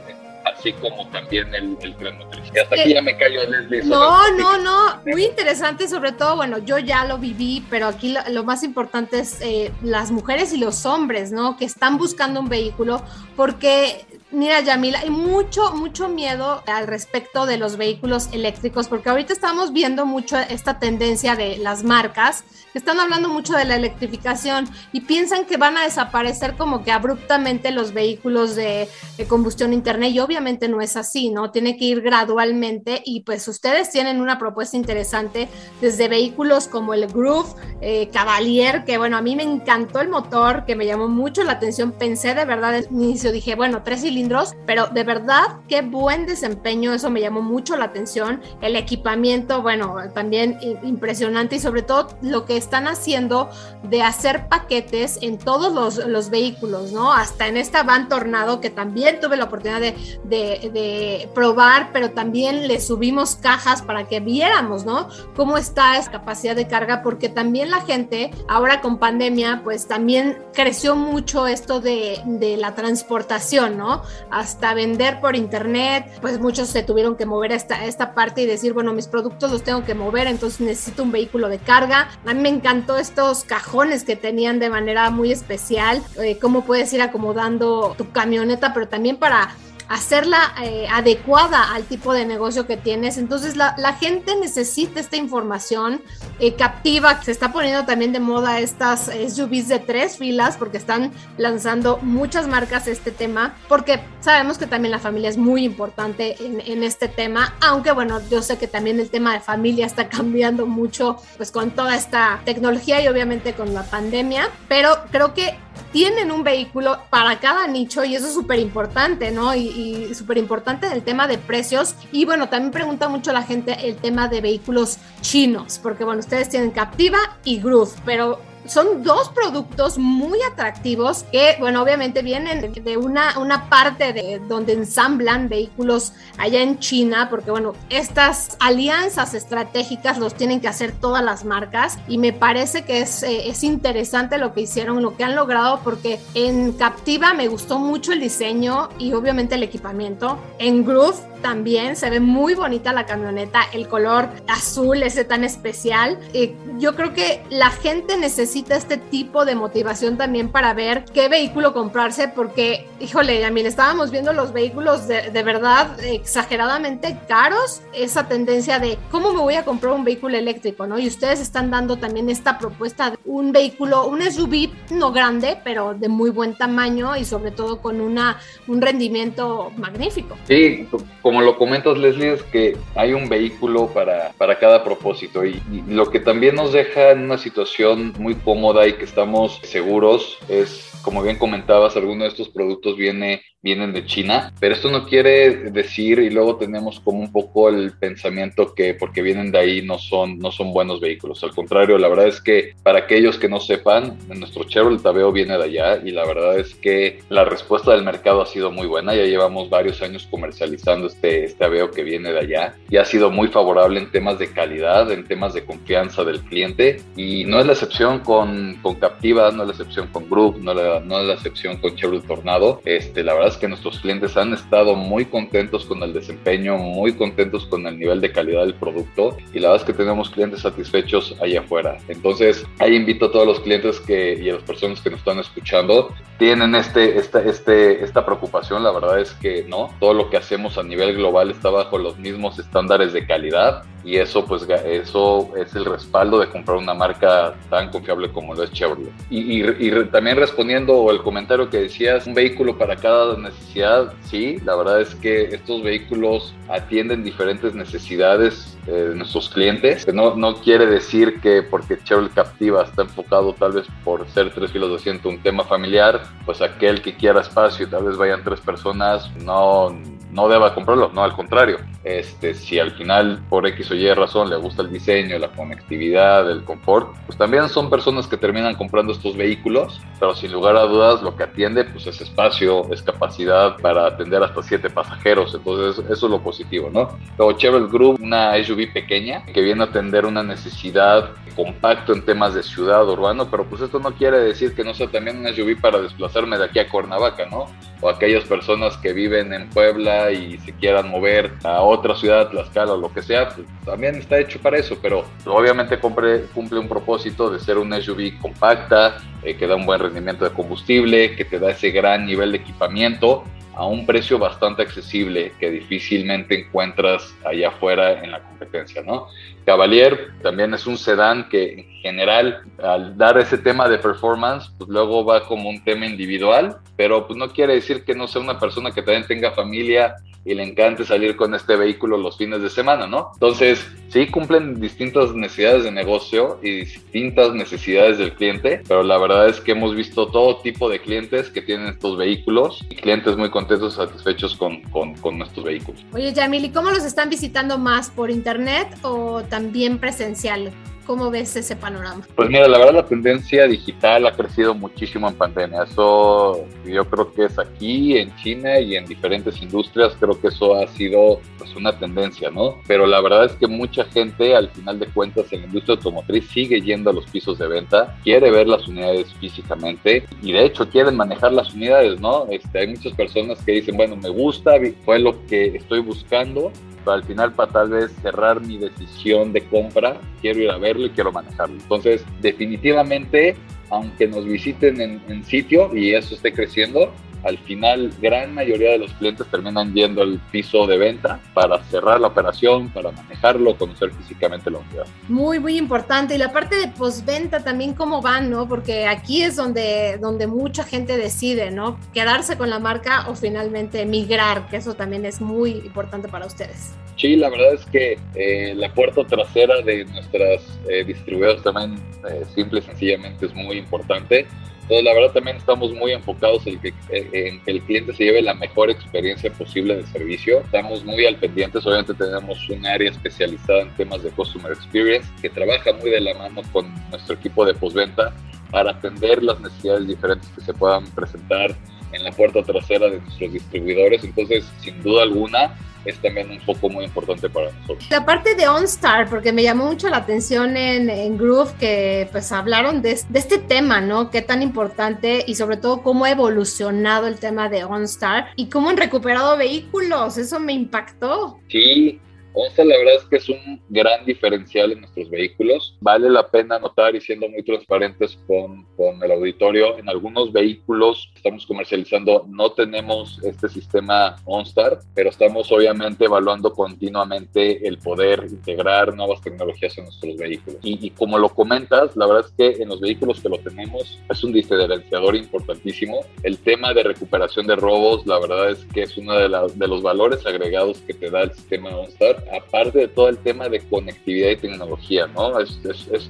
así 0.46 0.74
como 0.74 1.08
también 1.10 1.54
el, 1.54 1.78
el 1.82 1.96
tren 1.96 2.20
Y 2.54 2.60
hasta 2.60 2.76
aquí 2.76 2.94
ya 2.94 3.02
me 3.02 3.18
callo, 3.18 3.50
Leslie. 3.50 3.84
No, 3.84 4.32
no, 4.32 4.58
no, 4.58 5.02
muy 5.06 5.26
interesante, 5.26 5.88
sobre 5.88 6.12
todo, 6.12 6.36
bueno, 6.36 6.58
yo 6.60 6.78
ya 6.78 7.06
lo 7.06 7.18
viví, 7.18 7.66
pero 7.70 7.88
aquí 7.88 8.16
lo, 8.30 8.44
más 8.44 8.64
importante 8.64 9.20
es 9.20 9.42
eh, 9.42 9.72
las 9.82 10.12
mujeres 10.12 10.54
y 10.54 10.58
los 10.58 10.86
hombres, 10.86 11.32
¿no? 11.32 11.58
Que 11.58 11.66
están 11.66 11.98
buscando 11.98 12.40
un 12.40 12.50
vehículo, 12.50 13.04
porque 13.36 14.06
Mira, 14.34 14.62
Yamila, 14.62 15.02
hay 15.02 15.12
mucho, 15.12 15.74
mucho 15.74 16.10
miedo 16.10 16.64
al 16.66 16.88
respecto 16.88 17.46
de 17.46 17.58
los 17.58 17.78
vehículos 17.78 18.30
eléctricos, 18.32 18.88
porque 18.88 19.10
ahorita 19.10 19.32
estamos 19.32 19.74
viendo 19.74 20.08
mucho 20.08 20.40
esta 20.40 20.80
tendencia 20.80 21.36
de 21.36 21.58
las 21.58 21.84
marcas 21.84 22.44
que 22.72 22.80
están 22.80 23.00
hablando 23.00 23.30
mucho 23.30 23.54
de 23.54 23.66
la 23.66 23.76
electrificación 23.76 24.68
y 24.92 25.02
piensan 25.02 25.46
que 25.46 25.58
van 25.58 25.78
a 25.78 25.84
desaparecer 25.84 26.56
como 26.56 26.84
que 26.84 26.92
abruptamente 26.92 27.70
los 27.70 27.94
vehículos 27.94 28.56
de, 28.56 28.90
combustión 29.30 29.72
interna 29.72 30.08
y 30.08 30.20
obviamente 30.20 30.68
no 30.68 30.82
es 30.82 30.98
así, 30.98 31.30
¿no? 31.30 31.52
Tiene 31.52 31.78
que 31.78 31.86
ir 31.86 32.02
gradualmente 32.02 33.04
y 33.06 33.22
pues 33.22 33.48
ustedes 33.48 33.92
tienen 33.92 34.20
una 34.20 34.40
propuesta 34.40 34.76
interesante 34.76 35.48
desde 35.80 36.08
vehículos 36.08 36.68
como 36.68 36.96
el 36.96 37.06
Groove 37.06 37.54
eh, 37.82 38.10
Cavalier, 38.12 38.84
que 38.84 38.98
bueno, 38.98 39.16
a 39.16 39.22
mí 39.22 39.36
me 39.36 39.44
encantó 39.44 40.02
el 40.02 40.10
motor, 40.10 40.66
que 40.66 40.76
me 40.76 40.88
llamó 40.88 41.08
mucho 41.08 41.44
la 41.44 41.54
atención, 41.54 41.92
pensé 41.92 42.34
de 42.34 42.46
verdad 42.46 42.74
al 42.74 42.88
inicio, 42.90 43.32
dije, 43.32 43.54
bueno, 43.54 43.84
tres 43.84 44.02
cilindros 44.02 44.23
pero 44.66 44.88
de 44.88 45.04
verdad 45.04 45.44
qué 45.68 45.82
buen 45.82 46.26
desempeño, 46.26 46.94
eso 46.94 47.10
me 47.10 47.22
llamó 47.22 47.42
mucho 47.42 47.76
la 47.76 47.86
atención. 47.86 48.42
El 48.62 48.76
equipamiento, 48.76 49.62
bueno, 49.62 49.96
también 50.14 50.58
impresionante 50.84 51.56
y 51.56 51.60
sobre 51.60 51.82
todo 51.82 52.10
lo 52.22 52.46
que 52.46 52.58
están 52.58 52.88
haciendo 52.88 53.50
de 53.84 54.02
hacer 54.02 54.48
paquetes 54.48 55.20
en 55.22 55.38
todos 55.38 55.74
los, 55.74 56.08
los 56.08 56.30
vehículos, 56.30 56.92
¿no? 56.92 57.12
Hasta 57.12 57.48
en 57.48 57.58
esta 57.58 57.84
van 57.84 58.10
Tornado 58.10 58.62
que 58.62 58.70
también 58.70 59.20
tuve 59.20 59.38
la 59.38 59.46
oportunidad 59.46 59.82
de, 59.82 59.96
de, 60.24 60.70
de 60.74 61.30
probar, 61.34 61.92
pero 61.94 62.12
también 62.12 62.68
le 62.68 62.80
subimos 62.80 63.36
cajas 63.36 63.82
para 63.82 64.08
que 64.08 64.20
viéramos, 64.20 64.86
¿no? 64.86 65.08
Cómo 65.36 65.58
está 65.58 65.98
esa 65.98 66.12
capacidad 66.12 66.56
de 66.56 66.68
carga, 66.68 67.02
porque 67.02 67.30
también 67.30 67.70
la 67.70 67.82
gente, 67.82 68.32
ahora 68.48 68.82
con 68.82 68.98
pandemia, 68.98 69.62
pues 69.64 69.88
también 69.88 70.38
creció 70.54 70.96
mucho 70.96 71.48
esto 71.48 71.80
de, 71.80 72.22
de 72.26 72.58
la 72.58 72.76
transportación, 72.76 73.78
¿no? 73.78 74.02
Hasta 74.30 74.74
vender 74.74 75.20
por 75.20 75.36
internet, 75.36 76.06
pues 76.22 76.40
muchos 76.40 76.70
se 76.70 76.84
tuvieron 76.84 77.16
que 77.16 77.26
mover 77.26 77.52
a 77.52 77.56
esta, 77.56 77.86
esta 77.86 78.14
parte 78.14 78.42
y 78.42 78.46
decir, 78.46 78.74
bueno, 78.74 78.94
mis 78.94 79.08
productos 79.08 79.52
los 79.52 79.64
tengo 79.64 79.84
que 79.84 79.94
mover, 79.94 80.28
entonces 80.28 80.62
necesito 80.62 81.04
un 81.04 81.12
vehículo 81.12 81.50
de 81.50 81.60
carga. 81.60 82.10
A 82.26 82.34
mí 82.34 82.42
me 82.42 82.50
encantó 82.50 82.98
estos 82.98 83.44
cajones 83.44 84.04
que 84.04 84.16
tenían 84.16 84.60
de 84.60 84.70
manera 84.70 85.10
muy 85.10 85.32
especial, 85.32 86.02
eh, 86.20 86.38
cómo 86.40 86.66
puedes 86.66 86.92
ir 86.94 87.02
acomodando 87.02 87.96
tu 87.98 88.12
camioneta, 88.12 88.74
pero 88.74 88.88
también 88.88 89.18
para 89.18 89.56
hacerla 89.90 90.54
eh, 90.62 90.88
adecuada 90.92 91.74
al 91.74 91.84
tipo 91.84 92.14
de 92.14 92.26
negocio 92.26 92.66
que 92.68 92.78
tienes. 92.78 93.18
Entonces 93.18 93.56
la, 93.56 93.74
gente 94.00 94.36
necesita 94.36 95.00
esta 95.00 95.18
información 95.18 96.02
eh, 96.40 96.56
captiva. 96.56 97.22
Se 97.22 97.32
está 97.32 97.52
poniendo 97.54 97.86
también 97.86 98.12
de 98.12 98.20
moda 98.20 98.60
estas 98.60 99.06
SUVs 99.06 99.68
de 99.68 99.80
tres 99.80 100.18
filas 100.18 100.58
porque 100.58 100.78
están 100.78 101.12
lanzando 101.38 102.00
muchas 102.02 102.48
marcas 102.48 102.88
este 102.88 103.12
tema, 103.12 103.56
porque 103.70 104.00
sabemos 104.20 104.58
que 104.58 104.66
también 104.66 104.92
la 104.92 105.00
familia 105.00 105.30
es 105.30 105.38
muy 105.38 105.64
importante 105.64 106.36
en, 106.44 106.60
en 106.62 106.84
este 106.84 107.08
tema, 107.08 107.54
aunque 107.62 107.92
bueno, 107.92 108.20
yo 108.30 108.42
sé 108.42 108.58
que 108.58 108.68
también 108.68 109.00
el 109.00 109.10
tema 109.10 109.34
de 109.34 109.40
familia 109.40 109.86
está 109.86 110.10
cambiando 110.10 110.66
mucho 110.66 111.18
pues 111.38 111.52
con 111.52 111.72
toda 111.72 111.96
esta 111.96 112.42
tecnología 112.46 113.02
y 113.02 113.08
obviamente 113.08 113.54
con 113.54 113.74
la 113.74 113.84
pandemia, 113.84 114.50
pero 114.68 114.98
creo 115.12 115.34
que 115.34 115.56
tienen 115.94 116.32
un 116.32 116.44
vehículo 116.44 116.98
para 117.10 117.40
cada 117.40 117.68
nicho 117.68 118.04
y 118.04 118.16
eso 118.16 118.28
es 118.28 118.34
súper 118.34 118.60
importante, 118.60 119.32
¿no? 119.32 119.56
Y, 119.56 120.10
y 120.10 120.16
súper 120.16 120.38
importante 120.40 120.88
el 120.92 121.04
tema 121.04 121.28
de 121.28 121.38
precios. 121.38 121.96
Y 122.12 122.26
bueno, 122.26 122.50
también 122.50 122.72
pregunta 122.72 123.08
mucho 123.08 123.32
la 123.32 123.44
gente 123.44 123.88
el 123.88 123.96
tema 123.96 124.28
de 124.28 124.42
vehículos 124.42 124.98
chinos, 125.22 125.80
porque 125.82 126.04
bueno, 126.04 126.20
ustedes 126.20 126.50
tienen 126.50 126.72
Captiva 126.72 127.20
y 127.46 127.62
Groove, 127.62 127.94
pero 128.04 128.42
son 128.66 129.04
dos 129.04 129.30
productos 129.30 129.98
muy 129.98 130.40
atractivos 130.52 131.24
que, 131.32 131.56
bueno, 131.60 131.82
obviamente 131.82 132.22
vienen 132.22 132.74
de 132.74 132.98
una, 132.98 133.40
una 133.40 133.70
parte 133.70 134.14
de 134.14 134.42
donde 134.48 134.74
ensamblan 134.74 135.50
vehículos 135.50 136.14
allá 136.38 136.62
en 136.62 136.80
China, 136.80 137.28
porque, 137.30 137.52
bueno, 137.52 137.74
estas 137.90 138.58
alianzas 138.60 139.34
estratégicas 139.34 140.18
los 140.18 140.36
tienen 140.36 140.62
que 140.62 140.68
hacer 140.68 140.92
todas 140.92 141.24
las 141.24 141.46
marcas 141.46 141.98
y 142.08 142.18
me 142.18 142.34
parece 142.34 142.84
que 142.84 143.02
es, 143.02 143.24
eh, 143.24 143.50
es 143.50 143.64
interesante 143.64 144.38
lo 144.38 144.54
que 144.54 144.62
hicieron, 144.62 145.02
lo 145.02 145.16
que 145.16 145.24
han 145.24 145.36
logrado, 145.36 145.82
porque 145.84 146.20
en 146.34 146.74
Captiva 146.74 147.34
me 147.34 147.48
gustó 147.48 147.80
mucho 147.80 148.14
el 148.14 148.20
diseño 148.20 148.90
y 148.98 149.14
obviamente 149.14 149.56
el 149.56 149.64
equipamiento. 149.64 150.38
En 150.60 150.86
Groove 150.86 151.34
también, 151.42 151.96
se 151.96 152.10
ve 152.10 152.20
muy 152.20 152.56
bonita 152.56 152.94
la 152.94 153.06
camioneta, 153.06 153.64
el 153.74 153.88
color 153.88 154.30
azul 154.48 155.04
ese 155.04 155.26
tan 155.26 155.44
especial. 155.44 156.18
Eh, 156.34 156.56
yo 156.80 156.96
creo 156.96 157.14
que 157.14 157.44
la 157.50 157.70
gente 157.70 158.18
necesita 158.18 158.53
este 158.56 158.98
tipo 158.98 159.46
de 159.46 159.56
motivación 159.56 160.18
también 160.18 160.50
para 160.50 160.74
ver 160.74 161.06
qué 161.14 161.30
vehículo 161.30 161.74
comprarse, 161.74 162.28
porque, 162.28 162.88
híjole, 163.00 163.50
mí 163.52 163.62
estábamos 163.62 164.12
viendo 164.12 164.34
los 164.34 164.52
vehículos 164.52 165.08
de, 165.08 165.30
de 165.30 165.44
verdad 165.44 166.00
exageradamente 166.04 167.18
caros, 167.28 167.82
esa 167.94 168.28
tendencia 168.28 168.80
de 168.80 168.98
cómo 169.12 169.32
me 169.32 169.40
voy 169.40 169.56
a 169.56 169.64
comprar 169.64 169.94
un 169.94 170.04
vehículo 170.04 170.38
eléctrico, 170.38 170.88
¿no? 170.88 171.00
Y 171.00 171.08
ustedes 171.08 171.40
están 171.40 171.72
dando 171.72 171.98
también 171.98 172.30
esta 172.30 172.58
propuesta 172.58 173.12
de 173.12 173.18
un 173.26 173.52
vehículo, 173.52 174.08
un 174.08 174.22
SUV 174.22 174.70
no 174.92 175.12
grande, 175.12 175.58
pero 175.64 175.94
de 175.94 176.10
muy 176.10 176.30
buen 176.30 176.56
tamaño 176.56 177.16
y 177.16 177.26
sobre 177.26 177.52
todo 177.52 177.82
con 177.82 178.02
una, 178.02 178.40
un 178.68 178.82
rendimiento 178.82 179.72
magnífico. 179.78 180.36
Sí, 180.48 180.88
como 181.22 181.42
lo 181.42 181.58
comentas 181.58 181.98
Leslie, 181.98 182.34
es 182.34 182.44
que 182.44 182.78
hay 182.96 183.14
un 183.14 183.30
vehículo 183.30 183.88
para, 183.88 184.34
para 184.38 184.60
cada 184.60 184.84
propósito 184.84 185.46
y, 185.46 185.62
y 185.72 185.84
lo 185.88 186.10
que 186.10 186.20
también 186.20 186.56
nos 186.56 186.74
deja 186.74 187.12
en 187.12 187.24
una 187.24 187.38
situación 187.38 188.14
muy 188.18 188.36
cómoda 188.44 188.88
y 188.88 188.94
que 188.94 189.06
estamos 189.06 189.60
seguros 189.64 190.38
es 190.48 190.93
como 191.04 191.22
bien 191.22 191.38
comentabas, 191.38 191.96
algunos 191.96 192.24
de 192.24 192.30
estos 192.30 192.50
productos 192.50 192.98
viene, 192.98 193.42
vienen 193.62 193.94
de 193.94 194.06
China, 194.06 194.54
pero 194.60 194.74
esto 194.74 194.90
no 194.90 195.06
quiere 195.06 195.72
decir, 195.72 196.20
y 196.20 196.30
luego 196.30 196.56
tenemos 196.56 197.00
como 197.00 197.20
un 197.20 197.32
poco 197.32 197.70
el 197.70 197.92
pensamiento 197.92 198.74
que 198.74 198.94
porque 198.94 199.22
vienen 199.22 199.52
de 199.52 199.60
ahí 199.60 199.82
no 199.82 200.00
son, 200.00 200.40
no 200.40 200.52
son 200.52 200.74
buenos 200.74 201.02
vehículos. 201.02 201.44
Al 201.44 201.54
contrario, 201.54 201.98
la 201.98 202.08
verdad 202.08 202.28
es 202.28 202.42
que 202.42 202.74
para 202.84 203.00
aquellos 203.00 203.38
que 203.38 203.50
no 203.50 203.60
sepan, 203.60 204.18
nuestro 204.28 204.64
Chevrolet 204.64 205.06
Aveo 205.06 205.32
viene 205.32 205.58
de 205.58 205.64
allá 205.64 206.02
y 206.04 206.12
la 206.12 206.26
verdad 206.26 206.58
es 206.58 206.74
que 206.76 207.20
la 207.30 207.44
respuesta 207.44 207.92
del 207.92 208.04
mercado 208.04 208.42
ha 208.42 208.46
sido 208.46 208.72
muy 208.72 208.88
buena. 208.88 209.14
Ya 209.14 209.26
llevamos 209.26 209.70
varios 209.70 210.02
años 210.02 210.28
comercializando 210.32 211.08
este, 211.08 211.44
este 211.44 211.66
Aveo 211.66 211.92
que 211.92 212.04
viene 212.04 212.32
de 212.32 212.40
allá 212.40 212.76
y 212.90 212.98
ha 212.98 213.06
sido 213.06 213.30
muy 213.30 213.50
favorable 213.50 214.00
en 214.00 214.10
temas 214.10 214.40
de 214.40 214.52
calidad, 214.52 215.12
en 215.12 215.26
temas 215.26 215.54
de 215.54 215.66
confianza 215.66 216.24
del 216.24 216.40
cliente 216.42 217.02
y 217.18 217.44
no 217.46 217.60
es 217.60 217.66
la 217.66 217.74
excepción 217.74 218.20
con, 218.20 218.78
con 218.82 218.96
Captiva, 218.96 219.52
no 219.52 219.64
es 219.64 219.68
la 219.68 219.74
excepción 219.74 220.08
con 220.08 220.30
Group, 220.30 220.60
no 220.62 220.72
es 220.72 220.78
la 220.78 220.93
no 221.00 221.20
es 221.20 221.28
la 221.28 221.34
excepción 221.34 221.78
con 221.78 221.96
Chevrolet 221.96 222.26
Tornado. 222.26 222.82
Este, 222.86 223.24
la 223.24 223.34
verdad 223.34 223.50
es 223.50 223.58
que 223.58 223.68
nuestros 223.68 224.00
clientes 224.00 224.38
han 224.38 224.54
estado 224.54 224.96
muy 224.96 225.26
contentos 225.26 225.86
con 225.86 226.02
el 226.04 226.14
desempeño, 226.14 226.78
muy 226.78 227.14
contentos 227.14 227.66
con 227.66 227.86
el 227.88 228.00
nivel 228.00 228.22
de 228.22 228.32
calidad 228.32 228.62
del 228.62 228.76
producto 228.76 229.38
y 229.54 229.60
la 229.60 229.70
verdad 229.70 229.88
es 229.88 229.94
que 229.94 229.98
tenemos 229.98 230.30
clientes 230.30 230.62
satisfechos 230.62 231.36
allá 231.42 231.62
afuera. 231.62 231.98
Entonces, 232.08 232.66
ahí 232.80 232.96
invito 232.96 233.26
a 233.26 233.32
todos 233.32 233.48
los 233.48 233.60
clientes 233.60 234.00
que, 234.00 234.40
y 234.42 234.50
a 234.50 234.56
las 234.56 234.64
personas 234.64 235.02
que 235.02 235.10
nos 235.10 235.20
están 235.20 235.40
escuchando, 235.40 236.14
tienen 236.38 236.76
este, 236.76 237.18
esta, 237.18 237.42
este, 237.42 238.04
esta 238.04 238.26
preocupación. 238.26 238.84
La 238.84 238.92
verdad 238.92 239.20
es 239.20 239.34
que 239.34 239.64
no, 239.68 239.90
todo 240.00 240.14
lo 240.14 240.30
que 240.30 240.38
hacemos 240.38 240.78
a 240.78 240.84
nivel 240.84 241.16
global 241.16 241.52
está 241.52 241.70
bajo 241.70 241.98
los 241.98 242.18
mismos 242.18 242.60
estándares 242.60 243.14
de 243.14 243.26
calidad 243.26 243.84
y 244.04 244.18
eso 244.18 244.46
pues 244.46 244.68
eso 244.86 245.52
es 245.56 245.76
el 245.76 245.86
respaldo 245.86 246.40
de 246.40 246.50
comprar 246.50 246.78
una 246.78 246.94
marca 246.94 247.54
tan 247.70 247.90
confiable 247.90 248.32
como 248.32 248.54
lo 248.54 248.64
es 248.64 248.72
Chevrolet. 248.72 249.12
Y, 249.30 249.64
y, 249.64 250.06
también 250.06 250.38
respondiendo 250.38 251.10
el 251.12 251.22
comentario 251.22 251.70
que 251.70 251.82
decías, 251.82 252.28
un 252.28 252.34
vehículo 252.34 252.78
para 252.78 252.96
cada 252.96 253.38
necesidad, 253.38 254.14
sí, 254.24 254.58
la 254.66 254.76
verdad 254.76 255.02
es 255.02 255.16
que 255.16 255.44
estos 255.46 255.84
vehículos 255.84 256.54
atienden 256.70 257.24
diferentes 257.24 257.74
necesidades 257.74 258.78
eh, 258.88 258.92
de 258.92 259.16
nuestros 259.16 259.50
clientes. 259.50 260.06
No, 260.14 260.36
no 260.36 260.56
quiere 260.56 260.86
decir 260.86 261.40
que 261.42 261.64
porque 261.64 261.98
Chevrolet 262.04 262.34
Captiva 262.34 262.84
está 262.84 263.04
enfocado 263.04 263.54
tal 263.54 263.74
vez 263.74 263.88
por 264.04 264.28
ser 264.30 264.54
tres 264.54 264.72
kilos 264.72 264.90
de 264.90 264.96
asiento 264.96 265.30
un 265.30 265.42
tema 265.42 265.64
familiar, 265.64 266.24
pues 266.46 266.62
aquel 266.62 267.02
que 267.02 267.16
quiera 267.16 267.42
espacio 267.42 267.86
y 267.86 267.90
tal 267.90 268.06
vez 268.06 268.18
vayan 268.18 268.44
tres 268.44 268.60
personas, 268.60 269.34
no 269.38 269.96
no 270.34 270.48
deba 270.48 270.74
comprarlo, 270.74 271.12
no, 271.14 271.24
al 271.24 271.34
contrario. 271.34 271.78
Este, 272.04 272.54
si 272.54 272.80
al 272.80 272.92
final 272.92 273.42
por 273.50 273.66
X 273.68 273.92
o 273.92 273.96
Y 273.96 274.12
razón 274.14 274.50
le 274.50 274.58
gusta 274.58 274.82
el 274.82 274.92
diseño, 274.92 275.38
la 275.40 275.48
conectividad, 275.50 276.50
el 276.52 276.64
confort, 276.64 277.16
pues 277.26 277.38
también 277.38 277.70
son 277.70 277.90
personas 277.90 278.28
que 278.28 278.36
terminan 278.36 278.76
comprando 278.76 279.14
estos 279.14 279.38
vehículos, 279.38 280.02
pero 280.20 280.36
sin 280.36 280.52
lugar 280.52 280.76
a 280.76 280.82
dudas 280.82 281.22
lo 281.22 281.36
que 281.36 281.44
atiende 281.44 281.86
pues 281.86 282.08
es 282.08 282.20
espacio, 282.20 282.92
es 282.92 283.02
capacidad 283.02 283.78
para 283.78 284.08
atender 284.08 284.44
hasta 284.44 284.62
siete 284.64 284.90
pasajeros, 284.90 285.56
entonces 285.56 286.04
eso 286.10 286.26
es 286.26 286.32
lo 286.32 286.42
positivo, 286.42 286.90
¿no? 286.92 287.18
Luego 287.38 287.54
Chevrolet 287.54 287.92
Group, 287.92 288.20
una 288.22 288.62
SUV 288.62 288.92
pequeña 288.92 289.46
que 289.46 289.62
viene 289.62 289.84
a 289.84 289.86
atender 289.86 290.26
una 290.26 290.44
necesidad 290.44 291.32
compacto 291.56 292.14
en 292.14 292.26
temas 292.26 292.54
de 292.54 292.64
ciudad 292.64 293.08
urbano, 293.08 293.50
pero 293.50 293.66
pues 293.66 293.82
esto 293.82 294.00
no 294.00 294.12
quiere 294.14 294.40
decir 294.40 294.76
que 294.76 294.84
no 294.84 294.94
sea 294.94 295.08
también 295.08 295.38
una 295.38 295.54
SUV 295.54 295.80
para 295.80 296.02
desplazarme 296.02 296.58
de 296.58 296.66
aquí 296.66 296.80
a 296.80 296.90
Cuernavaca, 296.90 297.46
¿no? 297.46 297.68
O 298.02 298.10
aquellas 298.10 298.44
personas 298.44 298.98
que 298.98 299.14
viven 299.14 299.54
en 299.54 299.70
Puebla 299.70 300.23
y 300.32 300.58
se 300.60 300.74
quieran 300.74 301.10
mover 301.10 301.54
a 301.64 301.82
otra 301.82 302.16
ciudad, 302.16 302.50
Tlaxcala 302.50 302.94
o 302.94 302.98
lo 302.98 303.14
que 303.14 303.22
sea, 303.22 303.50
pues 303.50 303.68
también 303.86 304.16
está 304.16 304.40
hecho 304.40 304.60
para 304.60 304.78
eso, 304.78 304.98
pero 305.02 305.26
obviamente 305.46 306.00
cumple, 306.00 306.46
cumple 306.54 306.80
un 306.80 306.88
propósito 306.88 307.50
de 307.50 307.60
ser 307.60 307.78
una 307.78 308.02
SUV 308.02 308.40
compacta, 308.42 309.18
eh, 309.44 309.56
que 309.56 309.68
da 309.68 309.76
un 309.76 309.86
buen 309.86 310.00
rendimiento 310.00 310.46
de 310.46 310.52
combustible, 310.52 311.36
que 311.36 311.46
te 311.46 311.60
da 311.60 311.72
ese 311.72 311.92
gran 311.92 312.26
nivel 312.26 312.52
de 312.52 312.60
equipamiento 312.60 313.44
a 313.76 313.86
un 313.86 314.06
precio 314.06 314.38
bastante 314.38 314.84
accesible 314.84 315.54
que 315.60 315.72
difícilmente 315.72 316.62
encuentras 316.62 317.36
allá 317.46 317.70
afuera 317.70 318.24
en 318.24 318.32
la 318.32 318.42
competencia, 318.42 319.02
¿no? 319.02 319.28
Cavalier 319.66 320.32
también 320.42 320.74
es 320.74 320.86
un 320.86 320.98
sedán 320.98 321.50
que 321.50 321.74
en 321.74 321.86
general 322.02 322.62
al 322.82 323.18
dar 323.18 323.38
ese 323.38 323.58
tema 323.58 323.88
de 323.88 323.98
performance, 323.98 324.72
pues 324.78 324.90
luego 324.90 325.26
va 325.26 325.46
como 325.48 325.70
un 325.70 325.84
tema 325.84 326.06
individual, 326.06 326.78
pero 326.98 327.26
pues 327.26 327.38
no 327.38 327.50
quiere 327.50 327.76
decir 327.76 328.04
que 328.04 328.14
no 328.14 328.28
sea 328.28 328.42
una 328.42 328.60
persona 328.60 328.92
que 328.92 329.02
también 329.02 329.26
tenga 329.26 329.52
familia 329.52 330.16
y 330.46 330.54
le 330.54 330.64
encante 330.64 331.06
salir 331.06 331.36
con 331.36 331.54
este 331.54 331.76
vehículo 331.76 332.18
los 332.18 332.38
fines 332.38 332.62
de 332.62 332.70
semana, 332.70 333.08
¿no? 333.08 333.32
Entonces, 333.34 333.86
sí 334.10 334.28
cumplen 334.28 334.80
distintas 334.80 335.34
necesidades 335.34 335.84
de 335.84 335.92
negocio 335.92 336.60
y 336.62 336.82
distintas 336.82 337.54
necesidades 337.54 338.18
del 338.18 338.34
cliente, 338.34 338.82
pero 338.88 339.04
la 339.04 339.18
verdad 339.18 339.48
es 339.48 339.60
que 339.60 339.72
hemos 339.72 339.96
visto 339.96 340.28
todo 340.28 340.58
tipo 340.58 340.90
de 340.90 341.00
clientes 341.00 341.50
que 341.50 341.62
tienen 341.62 341.88
estos 341.88 342.18
vehículos 342.18 342.86
y 342.90 342.96
clientes 342.96 343.38
muy 343.38 343.50
contentos 343.50 343.94
y 343.94 343.98
satisfechos 343.98 344.56
con, 344.56 344.82
con, 344.84 345.38
nuestros 345.38 345.66
vehículos. 345.66 346.04
Oye, 346.14 346.34
Yamil, 346.34 346.66
¿y 346.66 346.70
cómo 346.70 346.92
los 346.92 347.04
están 347.04 347.30
visitando 347.30 347.78
más? 347.78 348.10
¿Por 348.10 348.30
internet 348.30 348.88
o 349.02 349.42
también 349.44 349.98
presencial? 349.98 350.72
¿Cómo 351.06 351.30
ves 351.30 351.56
ese 351.56 351.76
panorama? 351.76 352.26
Pues 352.36 352.50
mira, 352.50 352.68
la 352.68 352.78
verdad 352.78 352.94
la 352.94 353.06
tendencia 353.06 353.68
digital 353.68 354.26
ha 354.26 354.32
crecido 354.32 354.74
muchísimo 354.74 355.28
en 355.28 355.36
pandemia. 355.36 355.84
Eso 355.84 356.66
yo 356.86 357.06
creo 357.10 357.34
que 357.34 357.46
es 357.46 357.60
aquí, 357.60 358.18
en 358.18 358.34
China 358.38 358.80
y 358.80 358.96
en 358.96 359.06
diferentes 359.06 359.62
industrias, 359.62 360.16
creo 360.20 360.40
que 360.40 360.48
eso 360.48 360.76
ha 360.76 360.88
sido 360.88 361.42
pues 361.58 361.76
una 361.76 361.98
tendencia, 361.98 362.50
¿no? 362.50 362.78
Pero 362.88 363.06
la 363.06 363.20
verdad 363.22 363.46
es 363.46 363.54
que 363.54 363.68
mucha 363.68 364.06
gente 364.06 364.56
al 364.56 364.70
final 364.70 365.00
de 365.00 365.08
cuentas 365.08 365.52
en 365.52 365.62
la 365.62 365.68
industria 365.68 365.96
automotriz 365.96 366.48
sigue 366.50 366.82
yendo 366.82 367.10
a 367.10 367.14
los 367.14 367.26
pisos 367.26 367.58
de 367.60 367.68
venta, 367.68 368.18
quiere 368.24 368.50
ver 368.50 368.68
las 368.68 368.88
unidades 368.88 369.34
físicamente 369.34 370.26
y 370.42 370.54
de 370.54 370.66
hecho 370.66 370.90
quieren 370.90 371.18
manejar 371.18 371.52
las 371.52 371.74
unidades, 371.74 372.20
¿no? 372.22 372.46
Este, 372.50 372.80
hay 372.80 372.88
muchas 372.88 373.14
personas 373.14 373.62
que 373.64 373.74
dicen, 373.74 373.98
bueno, 373.98 374.16
me 374.16 374.30
gusta, 374.30 374.74
fue 375.04 375.20
lo 375.20 375.46
que 375.48 375.76
estoy 375.76 376.00
buscando, 376.00 376.72
al 377.06 377.24
final 377.24 377.54
para 377.54 377.72
tal 377.72 377.90
vez 377.90 378.12
cerrar 378.22 378.62
mi 378.62 378.78
decisión 378.78 379.54
de 379.54 379.66
compra, 379.66 380.20
quiero 380.42 380.60
ir 380.60 380.70
a 380.70 380.78
verlo 380.78 381.06
y 381.08 381.10
quiero 381.10 381.32
manejarlo. 381.32 381.76
Entonces, 381.76 382.24
definitivamente, 382.42 383.56
aunque 383.90 384.28
nos 384.28 384.46
visiten 384.46 385.02
en, 385.02 385.22
en 385.28 385.44
sitio 385.44 385.96
y 385.96 386.14
eso 386.14 386.36
esté 386.36 386.54
creciendo, 386.54 387.14
al 387.44 387.58
final 387.60 388.12
gran 388.22 388.54
mayoría 388.54 388.92
de 388.92 389.00
los 389.00 389.12
clientes 389.14 389.46
terminan 389.48 389.94
yendo 389.94 390.22
al 390.22 390.40
piso 390.52 390.88
de 390.88 390.98
venta 390.98 391.40
para 391.54 391.84
cerrar 391.86 392.20
la 392.20 392.28
operación, 392.28 392.90
para 392.90 393.12
manejarlo, 393.12 393.78
conocer 393.78 394.12
físicamente 394.12 394.72
la 394.72 394.80
unidad. 394.80 395.06
Muy, 395.28 395.60
muy 395.60 395.78
importante. 395.78 396.36
Y 396.36 396.38
la 396.38 396.52
parte 396.52 396.76
de 396.76 396.88
postventa 396.88 397.64
también 397.64 397.94
cómo 397.94 398.22
van, 398.22 398.50
¿no? 398.50 398.68
Porque 398.68 399.06
aquí 399.06 399.44
es 399.44 399.56
donde, 399.56 400.18
donde 400.20 400.48
mucha 400.48 400.84
gente 400.84 401.18
decide, 401.18 401.72
¿no? 401.72 402.00
Quedarse 402.14 402.58
con 402.58 402.70
la 402.70 402.80
marca 402.80 403.30
o 403.30 403.36
finalmente 403.36 404.06
migrar, 404.06 404.68
que 404.68 404.78
eso 404.78 404.94
también 404.94 405.26
es 405.26 405.42
muy 405.42 405.72
importante 405.72 406.28
para 406.28 406.46
ustedes. 406.46 406.94
Sí, 407.16 407.36
la 407.36 407.50
verdad 407.50 407.74
es 407.76 407.86
que 407.86 408.18
eh, 408.36 408.74
la 408.76 408.92
puerta 408.94 409.24
trasera 409.24 409.82
de 409.82 410.06
nuestras 410.06 410.62
eh, 410.90 411.04
distribuidoras 411.06 411.62
también, 411.62 411.96
eh, 412.30 412.44
simple 412.56 412.80
y 412.80 412.84
sencillamente, 412.84 413.46
es 413.46 413.54
muy 413.54 413.78
importante. 413.78 414.48
Entonces, 414.84 415.06
la 415.06 415.14
verdad 415.14 415.34
también 415.34 415.58
estamos 415.58 415.94
muy 415.94 416.12
enfocados 416.12 416.68
en 416.68 416.78
que, 416.80 416.94
en 417.10 417.62
que, 417.62 417.72
el 417.72 417.82
cliente 417.84 418.14
se 418.14 418.26
lleve 418.26 418.42
la 418.42 418.54
mejor 418.54 418.90
experiencia 418.90 419.50
posible 419.52 419.96
de 419.96 420.06
servicio. 420.08 420.60
Estamos 420.60 421.06
muy 421.06 421.26
al 421.26 421.38
pendiente, 421.38 421.78
obviamente 421.78 422.14
tenemos 422.14 422.70
un 422.70 422.86
área 422.86 423.10
especializada 423.10 423.82
en 423.84 423.96
temas 423.96 424.24
de 424.24 424.30
Customer 424.32 424.74
Experience 424.74 425.30
que 425.42 425.50
trabaja 425.50 425.94
muy 425.94 426.10
de 426.10 426.20
la 426.20 426.34
mano 426.34 426.62
con 426.74 426.94
nuestro 427.10 427.36
equipo 427.36 427.66
de 427.66 427.74
postventa 427.74 428.34
para 428.72 428.92
atender 428.92 429.42
las 429.42 429.60
necesidades 429.62 430.06
diferentes 430.06 430.50
que 430.50 430.62
se 430.62 430.74
puedan 430.74 431.06
presentar 431.12 431.74
en 432.12 432.24
la 432.24 432.32
puerta 432.32 432.62
trasera 432.62 433.10
de 433.10 433.22
nuestros 433.22 433.54
distribuidores. 433.54 434.24
Entonces, 434.24 434.66
sin 434.82 435.02
duda 435.02 435.24
alguna, 435.24 435.78
es 436.06 436.18
también 436.20 436.50
un 436.52 436.60
foco 436.62 436.90
muy 436.90 437.06
importante 437.06 437.50
para 437.50 437.72
nosotros. 437.72 438.10
La 438.10 438.26
parte 438.26 438.56
de 438.56 438.68
OnStar, 438.68 439.30
porque 439.30 439.52
me 439.52 439.64
llamó 439.64 439.86
mucho 439.86 440.10
la 440.10 440.18
atención 440.18 440.76
en, 440.78 441.10
en 441.10 441.38
Groove 441.38 441.74
que 441.80 442.28
pues 442.32 442.52
hablaron 442.52 443.02
de, 443.02 443.20
de, 443.30 443.40
este 443.40 443.58
tema, 443.58 444.02
¿no? 444.02 444.30
Qué 444.30 444.42
tan 444.42 444.62
importante 444.62 445.44
y 445.46 445.56
sobre 445.56 445.78
todo 445.78 446.02
cómo 446.02 446.26
ha 446.26 446.32
evolucionado 446.32 447.28
el 447.28 447.40
tema 447.40 447.70
de 447.70 447.84
OnStar 447.84 448.48
y 448.56 448.70
cómo 448.70 448.90
han 448.90 448.98
recuperado 448.98 449.58
vehículos, 449.58 450.38
eso 450.38 450.60
me 450.60 450.74
impactó. 450.74 451.60
Sí, 451.68 452.20
OnStar 452.54 452.86
la 452.86 452.98
verdad 452.98 453.16
es 453.16 453.24
que 453.26 453.36
es 453.38 453.50
un 453.50 453.82
gran 453.90 454.26
diferencial 454.26 454.92
en 454.92 455.02
nuestros 455.02 455.30
vehículos. 455.30 455.98
Vale 456.02 456.30
la 456.30 456.48
pena 456.48 456.80
notar 456.80 457.16
y 457.16 457.22
siendo 457.22 457.50
muy 457.50 457.64
transparentes 457.64 458.38
con, 458.48 458.86
con 458.96 459.22
el 459.24 459.32
auditorio, 459.32 459.98
en 459.98 460.08
algunos 460.10 460.52
vehículos 460.52 461.30
que 461.34 461.38
estamos 461.38 461.66
comercializando 461.66 462.46
no 462.48 462.72
tenemos 462.72 463.42
este 463.44 463.70
sistema 463.70 464.36
OnStar, 464.46 465.00
pero 465.16 465.30
estamos 465.30 465.72
obviamente 465.72 466.26
evaluando 466.26 466.74
continuamente 466.74 467.88
el 467.88 467.98
poder 467.98 468.46
integrar 468.50 469.16
nuevas 469.16 469.42
tecnologías 469.42 469.98
en 469.98 470.06
nuestros 470.06 470.36
vehículos. 470.38 470.80
Y, 470.84 471.08
y 471.08 471.10
como 471.10 471.38
lo 471.38 471.50
comentas, 471.50 472.16
la 472.16 472.28
verdad 472.28 472.46
es 472.46 472.54
que 472.56 472.84
en 472.84 472.90
los 472.90 473.02
vehículos 473.02 473.42
que 473.42 473.50
lo 473.50 473.58
tenemos 473.60 474.20
es 474.30 474.44
un 474.44 474.54
diferenciador 474.54 475.36
importantísimo. 475.36 476.22
El 476.44 476.58
tema 476.60 476.94
de 476.94 477.04
recuperación 477.04 477.66
de 477.68 477.76
robos, 477.76 478.26
la 478.28 478.40
verdad 478.40 478.70
es 478.70 478.86
que 478.94 479.04
es 479.04 479.18
uno 479.18 479.34
de, 479.34 479.50
la, 479.50 479.68
de 479.68 479.88
los 479.88 480.02
valores 480.02 480.46
agregados 480.46 481.00
que 481.00 481.14
te 481.14 481.30
da 481.30 481.42
el 481.42 481.54
sistema 481.54 481.90
OnStar 481.90 482.43
aparte 482.52 483.00
de 483.00 483.08
todo 483.08 483.30
el 483.30 483.38
tema 483.38 483.70
de 483.70 483.80
conectividad 483.80 484.52
y 484.52 484.56
tecnología, 484.58 485.28
¿no? 485.28 485.60
Es, 485.60 485.80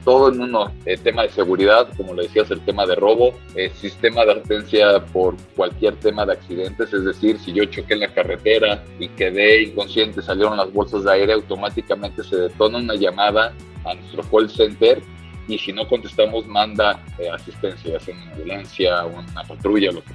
todo 0.04 0.32
en 0.32 0.42
uno. 0.42 0.72
El 0.86 1.00
tema 1.00 1.24
de 1.24 1.30
seguridad, 1.30 1.88
como 1.98 2.14
le 2.14 2.24
decías, 2.24 2.52
el 2.52 2.62
tema 2.62 2.86
de 2.86 2.96
robo, 2.96 3.34
el 3.56 3.72
sistema 3.72 4.26
de 4.26 4.32
advertencia 4.32 5.06
por 5.06 5.36
cualquier 5.56 5.96
tema 5.96 6.26
de 6.26 6.34
accidentes, 6.34 6.94
es 6.94 7.06
decir, 7.06 7.40
si 7.40 7.54
yo 7.54 7.66
choqué 7.66 7.94
en 7.94 8.02
la 8.02 8.14
carretera 8.14 8.84
y 9.00 9.08
quedé 9.10 9.64
inconsciente, 9.64 10.22
salieron 10.22 10.58
las 10.58 10.72
bolsas 10.72 11.04
de 11.04 11.14
aire, 11.14 11.34
automáticamente 11.34 12.24
se 12.24 12.36
detona 12.36 12.80
una 12.80 12.96
llamada 12.96 13.54
a 13.86 13.94
nuestro 13.94 14.24
call 14.24 14.50
center 14.50 15.02
y 15.48 15.58
si 15.58 15.74
no 15.74 15.88
contestamos 15.88 16.48
manda 16.48 17.04
eh, 17.20 17.30
asistencia, 17.30 17.98
ya 17.98 18.14
una 18.14 18.32
ambulancia 18.32 19.06
una 19.06 19.44
patrulla, 19.44 19.92
lo 19.92 20.04
que 20.04 20.14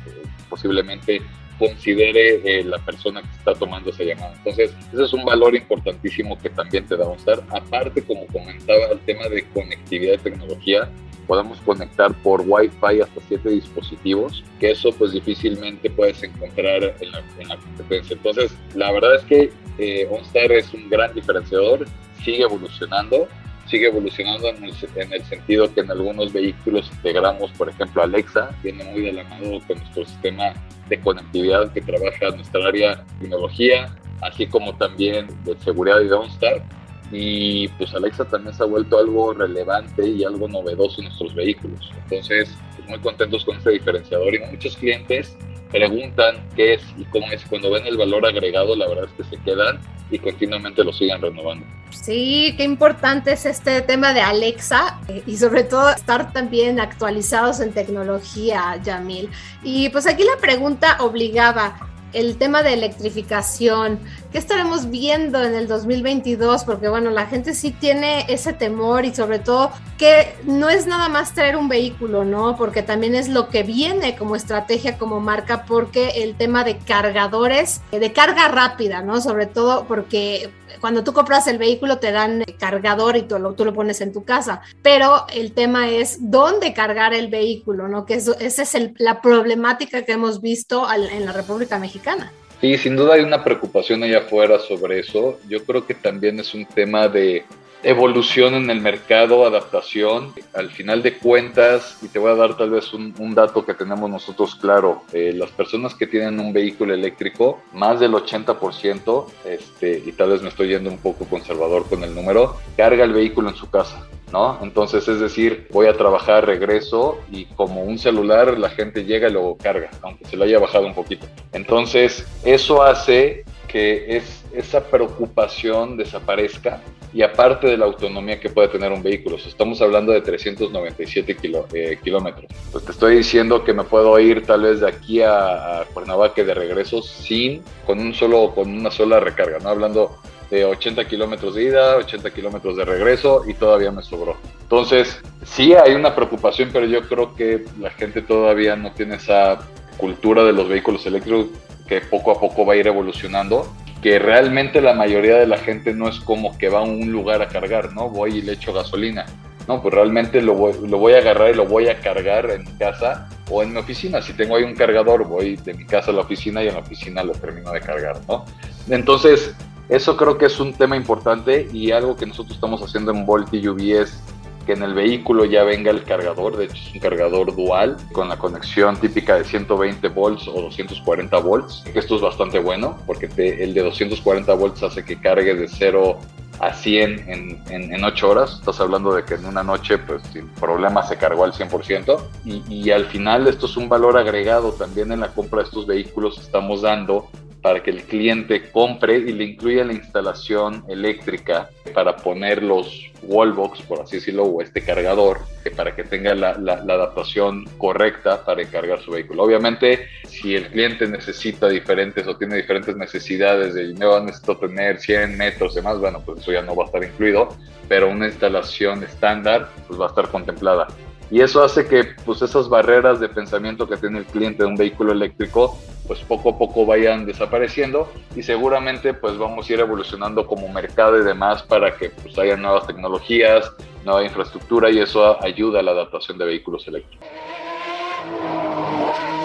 posiblemente 0.48 1.20
considere 1.58 2.40
eh, 2.44 2.64
la 2.64 2.78
persona 2.78 3.20
que 3.22 3.36
está 3.36 3.54
tomando 3.54 3.90
esa 3.90 4.04
llamada. 4.04 4.34
Entonces, 4.36 4.74
ese 4.92 5.04
es 5.04 5.12
un 5.12 5.24
valor 5.24 5.54
importantísimo 5.54 6.38
que 6.38 6.50
también 6.50 6.86
te 6.86 6.96
da 6.96 7.06
OnStar. 7.06 7.42
Aparte, 7.50 8.02
como 8.02 8.26
comentaba, 8.26 8.86
el 8.92 9.00
tema 9.00 9.28
de 9.28 9.44
conectividad 9.48 10.12
de 10.12 10.18
tecnología, 10.18 10.88
podemos 11.26 11.60
conectar 11.60 12.14
por 12.22 12.42
Wi-Fi 12.46 13.02
hasta 13.02 13.20
siete 13.28 13.50
dispositivos, 13.50 14.42
que 14.58 14.70
eso 14.70 14.90
pues 14.92 15.12
difícilmente 15.12 15.90
puedes 15.90 16.22
encontrar 16.22 16.94
en 17.00 17.48
la 17.48 17.56
competencia. 17.56 18.16
Entonces, 18.16 18.56
la 18.74 18.90
verdad 18.92 19.16
es 19.16 19.24
que 19.24 19.52
eh, 19.78 20.08
OnStar 20.10 20.50
es 20.52 20.72
un 20.72 20.88
gran 20.88 21.14
diferenciador, 21.14 21.86
sigue 22.24 22.42
evolucionando, 22.42 23.28
sigue 23.68 23.86
evolucionando 23.86 24.48
en 24.48 24.64
el, 24.64 24.74
en 24.96 25.12
el, 25.12 25.24
sentido 25.24 25.72
que 25.72 25.80
en 25.80 25.90
algunos 25.90 26.32
vehículos 26.32 26.90
integramos, 26.92 27.50
por 27.52 27.68
ejemplo, 27.68 28.02
Alexa, 28.02 28.50
viene 28.62 28.84
muy 28.84 29.02
de 29.02 29.12
la 29.12 29.24
mano 29.24 29.60
con 29.66 29.78
nuestro 29.78 30.04
sistema 30.04 30.52
de 30.88 31.00
conectividad 31.00 31.72
que 31.72 31.80
trabaja 31.80 32.30
nuestra 32.34 32.66
área 32.66 32.96
de 32.96 33.02
tecnología, 33.20 33.94
así 34.22 34.46
como 34.46 34.74
también 34.76 35.28
de 35.44 35.56
seguridad 35.58 36.00
y 36.00 36.08
de 36.08 36.14
OnStar. 36.14 36.64
Y 37.10 37.68
pues 37.68 37.94
Alexa 37.94 38.24
también 38.26 38.54
se 38.54 38.62
ha 38.62 38.66
vuelto 38.66 38.98
algo 38.98 39.32
relevante 39.32 40.06
y 40.06 40.24
algo 40.24 40.46
novedoso 40.46 41.00
en 41.00 41.06
nuestros 41.06 41.34
vehículos. 41.34 41.90
Entonces, 42.04 42.54
muy 42.88 42.98
contentos 43.00 43.44
con 43.44 43.56
este 43.56 43.70
diferenciador 43.70 44.34
y 44.34 44.40
muchos 44.40 44.76
clientes 44.76 45.36
preguntan 45.70 46.48
qué 46.56 46.74
es 46.74 46.82
y 46.96 47.04
cómo 47.06 47.30
es. 47.30 47.44
Cuando 47.44 47.70
ven 47.70 47.86
el 47.86 47.96
valor 47.96 48.26
agregado, 48.26 48.74
la 48.74 48.88
verdad 48.88 49.04
es 49.04 49.12
que 49.12 49.36
se 49.36 49.42
quedan 49.42 49.80
y 50.10 50.18
continuamente 50.18 50.82
lo 50.82 50.92
siguen 50.92 51.20
renovando. 51.20 51.66
Sí, 51.90 52.54
qué 52.56 52.64
importante 52.64 53.32
es 53.32 53.46
este 53.46 53.82
tema 53.82 54.12
de 54.14 54.20
Alexa 54.20 55.00
y 55.26 55.36
sobre 55.36 55.64
todo 55.64 55.90
estar 55.90 56.32
también 56.32 56.80
actualizados 56.80 57.60
en 57.60 57.72
tecnología, 57.72 58.80
Yamil. 58.82 59.28
Y 59.62 59.88
pues 59.90 60.06
aquí 60.06 60.24
la 60.24 60.40
pregunta 60.40 60.96
obligaba, 61.00 61.87
el 62.12 62.36
tema 62.36 62.62
de 62.62 62.72
electrificación, 62.72 63.98
¿qué 64.32 64.38
estaremos 64.38 64.90
viendo 64.90 65.42
en 65.42 65.54
el 65.54 65.68
2022? 65.68 66.64
Porque 66.64 66.88
bueno, 66.88 67.10
la 67.10 67.26
gente 67.26 67.54
sí 67.54 67.70
tiene 67.70 68.24
ese 68.28 68.52
temor 68.52 69.04
y 69.04 69.14
sobre 69.14 69.38
todo 69.38 69.70
que 69.98 70.34
no 70.44 70.68
es 70.68 70.86
nada 70.86 71.08
más 71.08 71.34
traer 71.34 71.56
un 71.56 71.68
vehículo, 71.68 72.24
¿no? 72.24 72.56
Porque 72.56 72.82
también 72.82 73.14
es 73.14 73.28
lo 73.28 73.48
que 73.48 73.62
viene 73.62 74.16
como 74.16 74.36
estrategia, 74.36 74.98
como 74.98 75.20
marca, 75.20 75.64
porque 75.64 76.22
el 76.22 76.36
tema 76.36 76.64
de 76.64 76.78
cargadores, 76.78 77.80
de 77.90 78.12
carga 78.12 78.48
rápida, 78.48 79.02
¿no? 79.02 79.20
Sobre 79.20 79.46
todo 79.46 79.84
porque 79.86 80.50
cuando 80.80 81.04
tú 81.04 81.12
compras 81.12 81.46
el 81.46 81.58
vehículo 81.58 81.98
te 81.98 82.12
dan 82.12 82.44
cargador 82.58 83.16
y 83.16 83.22
tú 83.22 83.38
lo, 83.38 83.52
tú 83.54 83.64
lo 83.64 83.72
pones 83.72 84.00
en 84.00 84.12
tu 84.12 84.24
casa, 84.24 84.62
pero 84.82 85.26
el 85.32 85.52
tema 85.52 85.90
es 85.90 86.18
dónde 86.30 86.72
cargar 86.72 87.14
el 87.14 87.28
vehículo, 87.28 87.88
¿no? 87.88 88.06
Que 88.06 88.14
eso, 88.14 88.38
esa 88.38 88.62
es 88.62 88.76
la 88.98 89.20
problemática 89.20 90.02
que 90.04 90.12
hemos 90.12 90.40
visto 90.40 90.86
al, 90.86 91.08
en 91.10 91.24
la 91.24 91.32
República 91.32 91.78
Mexicana. 91.78 92.32
Sí, 92.60 92.76
sin 92.76 92.96
duda 92.96 93.14
hay 93.14 93.20
una 93.22 93.44
preocupación 93.44 94.02
allá 94.02 94.18
afuera 94.18 94.58
sobre 94.58 94.98
eso. 94.98 95.38
Yo 95.48 95.64
creo 95.64 95.86
que 95.86 95.94
también 95.94 96.40
es 96.40 96.54
un 96.54 96.66
tema 96.66 97.06
de 97.06 97.44
evolución 97.82 98.54
en 98.54 98.70
el 98.70 98.80
mercado, 98.80 99.46
adaptación. 99.46 100.32
Al 100.54 100.70
final 100.70 101.02
de 101.02 101.18
cuentas, 101.18 101.98
y 102.02 102.08
te 102.08 102.18
voy 102.18 102.32
a 102.32 102.34
dar 102.34 102.56
tal 102.56 102.70
vez 102.70 102.92
un, 102.92 103.34
dato 103.34 103.64
que 103.64 103.74
tenemos 103.74 104.10
nosotros 104.10 104.54
claro, 104.56 105.02
eh, 105.12 105.32
las 105.34 105.50
personas 105.50 105.94
que 105.94 106.06
tienen 106.06 106.40
un 106.40 106.52
vehículo 106.52 106.94
eléctrico, 106.94 107.60
más 107.72 108.00
del 108.00 108.12
80%, 108.12 109.26
este, 109.44 110.02
y 110.04 110.12
tal 110.12 110.30
vez 110.30 110.42
me 110.42 110.48
estoy 110.48 110.68
yendo 110.68 110.90
un 110.90 110.98
poco 110.98 111.24
conservador 111.26 111.88
con 111.88 112.02
el 112.02 112.14
número, 112.14 112.56
carga 112.76 113.04
el 113.04 113.12
vehículo 113.12 113.50
en 113.50 113.56
su 113.56 113.70
casa. 113.70 114.08
¿No? 114.32 114.58
Entonces, 114.62 115.08
es 115.08 115.20
decir, 115.20 115.66
voy 115.70 115.86
a 115.86 115.96
trabajar, 115.96 116.46
regreso 116.46 117.18
y 117.30 117.46
como 117.46 117.82
un 117.82 117.98
celular 117.98 118.58
la 118.58 118.68
gente 118.68 119.04
llega 119.04 119.28
y 119.28 119.32
lo 119.32 119.56
carga, 119.56 119.90
aunque 120.02 120.26
se 120.26 120.36
lo 120.36 120.44
haya 120.44 120.58
bajado 120.58 120.86
un 120.86 120.94
poquito. 120.94 121.26
Entonces, 121.52 122.26
eso 122.44 122.82
hace 122.82 123.44
que 123.68 124.16
es, 124.16 124.44
esa 124.52 124.84
preocupación 124.84 125.96
desaparezca 125.96 126.82
y 127.12 127.22
aparte 127.22 127.66
de 127.68 127.76
la 127.76 127.86
autonomía 127.86 128.40
que 128.40 128.50
puede 128.50 128.68
tener 128.68 128.92
un 128.92 129.02
vehículo, 129.02 129.36
estamos 129.36 129.80
hablando 129.80 130.12
de 130.12 130.20
397 130.20 131.36
kilo, 131.36 131.66
eh, 131.72 131.98
kilómetros. 132.02 132.46
Pues 132.72 132.84
te 132.84 132.92
estoy 132.92 133.16
diciendo 133.16 133.64
que 133.64 133.72
me 133.72 133.84
puedo 133.84 134.18
ir 134.18 134.44
tal 134.44 134.62
vez 134.62 134.80
de 134.80 134.88
aquí 134.88 135.22
a, 135.22 135.80
a 135.80 135.84
Cuernavaca 135.86 136.42
de 136.42 136.54
regreso 136.54 137.02
sin, 137.02 137.62
con 137.86 137.98
un 137.98 138.12
solo, 138.12 138.52
con 138.54 138.70
una 138.70 138.90
sola 138.90 139.20
recarga, 139.20 139.58
¿no? 139.58 139.68
Hablando 139.70 140.18
de 140.50 140.64
80 140.64 141.06
kilómetros 141.06 141.54
de 141.54 141.64
ida, 141.64 141.96
80 141.96 142.30
kilómetros 142.30 142.76
de 142.76 142.84
regreso 142.84 143.42
y 143.46 143.54
todavía 143.54 143.90
me 143.90 144.02
sobró. 144.02 144.36
Entonces, 144.62 145.20
sí 145.44 145.74
hay 145.74 145.94
una 145.94 146.14
preocupación, 146.14 146.70
pero 146.72 146.86
yo 146.86 147.02
creo 147.08 147.34
que 147.34 147.64
la 147.78 147.90
gente 147.90 148.22
todavía 148.22 148.76
no 148.76 148.92
tiene 148.92 149.16
esa 149.16 149.58
cultura 149.96 150.44
de 150.44 150.52
los 150.52 150.68
vehículos 150.68 151.04
eléctricos 151.06 151.46
que 151.86 152.00
poco 152.00 152.32
a 152.32 152.40
poco 152.40 152.64
va 152.64 152.74
a 152.74 152.76
ir 152.76 152.86
evolucionando, 152.86 153.66
que 154.02 154.18
realmente 154.18 154.80
la 154.80 154.94
mayoría 154.94 155.36
de 155.36 155.46
la 155.46 155.58
gente 155.58 155.92
no 155.92 156.08
es 156.08 156.20
como 156.20 156.56
que 156.56 156.68
va 156.68 156.80
a 156.80 156.82
un 156.82 157.10
lugar 157.10 157.42
a 157.42 157.48
cargar, 157.48 157.92
¿no? 157.94 158.08
Voy 158.08 158.38
y 158.38 158.42
le 158.42 158.52
echo 158.52 158.72
gasolina. 158.72 159.26
No, 159.66 159.82
pues 159.82 159.92
realmente 159.92 160.40
lo 160.40 160.54
voy, 160.54 160.72
lo 160.88 160.96
voy 160.96 161.12
a 161.12 161.18
agarrar 161.18 161.50
y 161.50 161.54
lo 161.54 161.66
voy 161.66 161.88
a 161.88 162.00
cargar 162.00 162.50
en 162.50 162.64
mi 162.64 162.72
casa 162.78 163.28
o 163.50 163.62
en 163.62 163.72
mi 163.72 163.78
oficina. 163.78 164.22
Si 164.22 164.32
tengo 164.32 164.56
ahí 164.56 164.62
un 164.62 164.74
cargador, 164.74 165.26
voy 165.26 165.56
de 165.56 165.74
mi 165.74 165.84
casa 165.84 166.10
a 166.10 166.14
la 166.14 166.22
oficina 166.22 166.62
y 166.62 166.68
en 166.68 166.74
la 166.74 166.80
oficina 166.80 167.22
lo 167.22 167.32
termino 167.32 167.72
de 167.72 167.80
cargar, 167.80 168.18
¿no? 168.26 168.46
Entonces, 168.88 169.54
eso 169.88 170.16
creo 170.16 170.36
que 170.36 170.46
es 170.46 170.60
un 170.60 170.74
tema 170.74 170.96
importante 170.96 171.68
y 171.72 171.92
algo 171.92 172.16
que 172.16 172.26
nosotros 172.26 172.54
estamos 172.54 172.82
haciendo 172.82 173.10
en 173.10 173.24
Volt 173.24 173.52
y 173.54 173.66
UV 173.66 174.02
es 174.02 174.22
que 174.66 174.74
en 174.74 174.82
el 174.82 174.92
vehículo 174.92 175.46
ya 175.46 175.64
venga 175.64 175.90
el 175.90 176.04
cargador, 176.04 176.58
de 176.58 176.66
hecho 176.66 176.74
es 176.74 176.94
un 176.94 177.00
cargador 177.00 177.56
dual 177.56 177.96
con 178.12 178.28
la 178.28 178.36
conexión 178.36 178.98
típica 178.98 179.36
de 179.36 179.44
120 179.44 180.08
volts 180.08 180.46
o 180.46 180.60
240 180.60 181.38
volts, 181.38 181.84
esto 181.94 182.16
es 182.16 182.20
bastante 182.20 182.58
bueno 182.58 182.98
porque 183.06 183.30
el 183.36 183.72
de 183.72 183.82
240 183.82 184.52
volts 184.54 184.82
hace 184.82 185.04
que 185.06 185.18
cargue 185.18 185.54
de 185.54 185.68
0 185.68 186.18
a 186.60 186.74
100 186.74 187.30
en, 187.30 187.62
en, 187.70 187.94
en, 187.94 188.04
8 188.04 188.28
horas. 188.28 188.54
Estás 188.58 188.80
hablando 188.80 189.14
de 189.14 189.24
que 189.24 189.34
en 189.34 189.46
una 189.46 189.62
noche, 189.62 189.98
pues 189.98 190.22
sin 190.32 190.48
problema, 190.48 191.02
se 191.04 191.16
cargó 191.16 191.44
al 191.44 191.52
100%. 191.52 192.18
Y, 192.44 192.62
y 192.68 192.90
al 192.90 193.06
final, 193.06 193.46
esto 193.46 193.66
es 193.66 193.76
un 193.76 193.88
valor 193.88 194.18
agregado 194.18 194.72
también 194.72 195.12
en 195.12 195.20
la 195.20 195.28
compra 195.28 195.60
de 195.60 195.66
estos 195.66 195.86
vehículos. 195.86 196.38
Estamos 196.38 196.82
dando 196.82 197.28
para 197.62 197.82
que 197.82 197.90
el 197.90 198.02
cliente 198.02 198.70
compre 198.70 199.18
y 199.18 199.32
le 199.32 199.44
incluya 199.44 199.84
la 199.84 199.92
instalación 199.92 200.84
eléctrica 200.88 201.70
para 201.92 202.16
poner 202.16 202.62
los 202.62 203.10
wallbox, 203.22 203.82
por 203.82 204.00
así 204.00 204.16
decirlo, 204.16 204.44
o 204.44 204.62
este 204.62 204.82
cargador, 204.82 205.40
para 205.76 205.94
que 205.94 206.04
tenga 206.04 206.34
la, 206.34 206.56
la, 206.56 206.84
la, 206.84 206.94
adaptación 206.94 207.64
correcta 207.78 208.44
para 208.44 208.64
cargar 208.66 209.00
su 209.00 209.10
vehículo. 209.10 209.42
Obviamente, 209.42 210.06
si 210.24 210.54
el 210.54 210.68
cliente 210.68 211.06
necesita 211.08 211.68
diferentes 211.68 212.26
o 212.26 212.36
tiene 212.36 212.56
diferentes 212.56 212.96
necesidades 212.96 213.74
de 213.74 213.94
yo 213.94 214.20
necesito 214.20 214.56
tener 214.56 215.00
100 215.00 215.36
metros 215.36 215.76
y 215.76 215.82
más, 215.82 215.98
bueno, 215.98 216.22
pues 216.24 216.40
eso 216.40 216.52
ya 216.52 216.62
no 216.62 216.76
va 216.76 216.84
a 216.84 216.86
estar 216.86 217.02
incluido, 217.02 217.48
pero 217.88 218.08
una 218.10 218.26
instalación 218.26 219.02
estándar 219.02 219.68
pues 219.86 220.00
va 220.00 220.06
a 220.06 220.08
estar 220.08 220.28
contemplada. 220.28 220.86
Y 221.30 221.42
eso 221.42 221.62
hace 221.62 221.86
que 221.86 222.04
pues 222.24 222.40
esas 222.40 222.68
barreras 222.68 223.20
de 223.20 223.28
pensamiento 223.28 223.86
que 223.86 223.96
tiene 223.96 224.20
el 224.20 224.24
cliente 224.24 224.62
de 224.62 224.68
un 224.68 224.76
vehículo 224.76 225.12
eléctrico 225.12 225.78
pues 226.08 226.20
poco 226.20 226.50
a 226.50 226.58
poco 226.58 226.86
vayan 226.86 227.26
desapareciendo 227.26 228.10
y 228.34 228.42
seguramente 228.42 229.12
pues 229.12 229.36
vamos 229.36 229.68
a 229.68 229.72
ir 229.74 229.80
evolucionando 229.80 230.46
como 230.46 230.66
mercado 230.68 231.20
y 231.20 231.24
demás 231.24 231.62
para 231.62 231.94
que 231.96 232.08
pues 232.08 232.36
haya 232.38 232.56
nuevas 232.56 232.86
tecnologías, 232.86 233.70
nueva 234.04 234.24
infraestructura 234.24 234.90
y 234.90 234.98
eso 234.98 235.40
ayuda 235.44 235.80
a 235.80 235.82
la 235.82 235.90
adaptación 235.90 236.38
de 236.38 236.46
vehículos 236.46 236.88
eléctricos. 236.88 237.28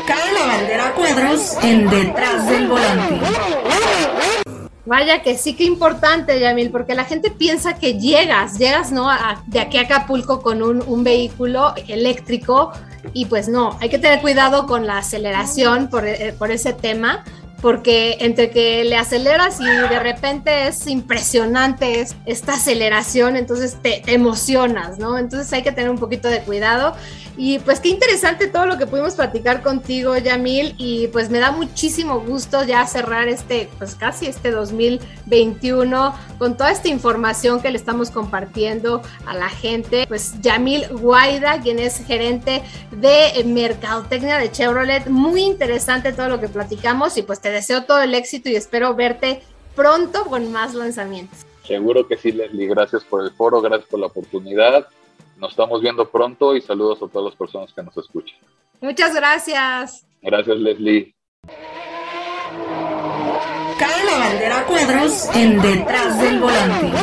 Cae 0.07 0.33
la 0.33 0.45
bandera 0.47 0.93
cuadros 0.93 1.57
en 1.63 1.89
detrás 1.89 2.49
del 2.49 2.67
volante. 2.67 3.19
Vaya 4.85 5.21
que 5.21 5.37
sí 5.37 5.55
que 5.55 5.63
importante, 5.63 6.39
Yamil, 6.41 6.69
porque 6.69 6.93
la 6.93 7.05
gente 7.05 7.31
piensa 7.31 7.79
que 7.79 7.99
llegas, 7.99 8.57
llegas, 8.57 8.91
¿no? 8.91 9.07
de 9.47 9.61
aquí 9.61 9.77
a 9.77 9.81
Acapulco 9.81 10.41
con 10.41 10.61
un, 10.61 10.83
un, 10.85 11.05
vehículo 11.05 11.73
eléctrico 11.87 12.73
y 13.11 13.25
pues 13.25 13.49
no, 13.49 13.77
hay 13.81 13.89
que 13.89 13.99
tener 13.99 14.21
cuidado 14.21 14.65
con 14.65 14.87
la 14.87 14.99
aceleración 14.99 15.89
por, 15.89 16.07
eh, 16.07 16.33
por 16.37 16.51
ese 16.51 16.73
tema, 16.73 17.23
porque 17.63 18.17
entre 18.19 18.49
que 18.49 18.83
le 18.83 18.97
aceleras 18.97 19.61
y 19.61 19.65
de 19.65 19.97
repente 19.97 20.67
es 20.67 20.85
impresionante 20.85 22.05
esta 22.25 22.55
aceleración, 22.55 23.37
entonces 23.37 23.77
te, 23.81 24.03
emocionas, 24.13 24.99
¿no? 24.99 25.17
Entonces 25.17 25.51
hay 25.53 25.63
que 25.63 25.71
tener 25.71 25.89
un 25.89 25.97
poquito 25.97 26.27
de 26.27 26.41
cuidado. 26.41 26.93
Y 27.35 27.59
pues 27.59 27.79
qué 27.79 27.89
interesante 27.89 28.47
todo 28.47 28.65
lo 28.65 28.77
que 28.77 28.85
pudimos 28.85 29.15
platicar 29.15 29.63
contigo, 29.63 30.15
Yamil, 30.17 30.75
y 30.77 31.07
pues 31.07 31.29
me 31.29 31.39
da 31.39 31.51
muchísimo 31.51 32.19
gusto 32.19 32.63
ya 32.63 32.85
cerrar 32.85 33.27
este, 33.27 33.69
pues 33.79 33.95
casi 33.95 34.27
este 34.27 34.51
2021 34.51 36.15
con 36.37 36.57
toda 36.57 36.71
esta 36.71 36.89
información 36.89 37.61
que 37.61 37.71
le 37.71 37.77
estamos 37.77 38.11
compartiendo 38.11 39.01
a 39.25 39.33
la 39.33 39.49
gente. 39.49 40.05
Pues 40.07 40.39
Yamil 40.41 40.87
Guaida, 40.89 41.59
quien 41.61 41.79
es 41.79 42.05
gerente 42.05 42.61
de 42.91 43.43
Mercadotecnia 43.45 44.37
de 44.37 44.51
Chevrolet, 44.51 45.07
muy 45.07 45.41
interesante 45.41 46.13
todo 46.13 46.29
lo 46.29 46.39
que 46.39 46.49
platicamos 46.49 47.17
y 47.17 47.23
pues 47.23 47.39
te 47.39 47.49
deseo 47.49 47.85
todo 47.85 48.01
el 48.01 48.13
éxito 48.13 48.49
y 48.49 48.55
espero 48.55 48.93
verte 48.93 49.41
pronto 49.75 50.25
con 50.25 50.51
más 50.51 50.75
lanzamientos. 50.75 51.39
Seguro 51.65 52.07
que 52.07 52.17
sí, 52.17 52.31
Leslie. 52.31 52.67
Gracias 52.67 53.03
por 53.03 53.23
el 53.23 53.31
foro, 53.31 53.61
gracias 53.61 53.89
por 53.89 53.99
la 53.99 54.07
oportunidad 54.07 54.87
nos 55.43 55.51
estamos 55.51 55.81
viendo 55.81 56.09
pronto 56.09 56.55
y 56.55 56.61
saludos 56.61 57.03
a 57.03 57.07
todas 57.11 57.31
las 57.31 57.35
personas 57.35 57.73
que 57.73 57.83
nos 57.83 57.97
escuchan. 57.97 58.37
Muchas 58.79 59.13
gracias. 59.13 60.05
Gracias, 60.21 60.57
Leslie. 60.57 61.13
Cae 63.77 64.05
la 64.05 64.17
bandera 64.19 64.65
cuadros 64.65 65.35
en 65.35 65.61
detrás 65.61 66.17
del 66.21 66.39
volante. 66.39 66.93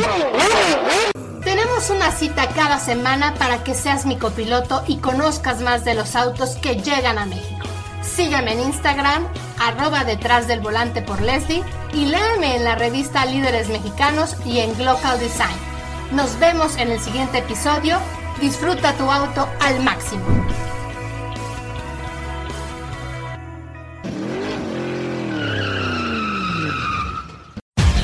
Tenemos 1.44 1.90
una 1.90 2.11
cita 2.12 2.48
cada 2.55 2.79
semana 2.79 3.35
para 3.35 3.62
que 3.62 3.74
seas 3.74 4.07
mi 4.07 4.16
copiloto 4.16 4.85
y 4.87 4.96
conozcas 5.00 5.61
más 5.61 5.85
de 5.85 5.92
los 5.92 6.16
autos 6.16 6.57
que 6.57 6.76
llegan 6.76 7.18
a 7.18 7.26
México. 7.26 7.66
Sígueme 8.00 8.55
en 8.55 8.61
Instagram, 8.61 9.29
arroba 9.59 10.05
detrás 10.05 10.48
del 10.48 10.61
volante 10.61 11.03
por 11.03 11.20
Leslie 11.20 11.62
y 11.92 12.07
léeme 12.07 12.57
en 12.57 12.64
la 12.64 12.74
revista 12.74 13.26
Líderes 13.26 13.68
Mexicanos 13.68 14.35
y 14.46 14.61
en 14.61 14.74
Global 14.79 15.20
Design. 15.20 15.59
Nos 16.12 16.38
vemos 16.40 16.79
en 16.79 16.90
el 16.90 17.00
siguiente 17.00 17.38
episodio 17.38 17.98
Disfruta 18.40 18.94
tu 18.94 19.11
auto 19.11 19.46
al 19.61 19.83
máximo. 19.83 20.24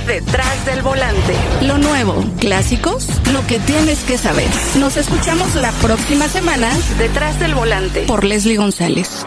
Detrás 0.07 0.67
del 0.67 0.83
volante. 0.83 1.35
Lo 1.63 1.79
nuevo, 1.79 2.23
clásicos, 2.39 3.09
lo 3.33 3.47
que 3.47 3.59
tienes 3.61 4.05
que 4.05 4.19
saber. 4.19 4.49
Nos 4.79 4.97
escuchamos 4.97 5.55
la 5.55 5.73
próxima 5.73 6.29
semana. 6.29 6.71
Detrás 6.99 7.41
del 7.41 7.55
volante. 7.55 8.03
Por 8.03 8.25
Leslie 8.25 8.57
González. 8.57 9.25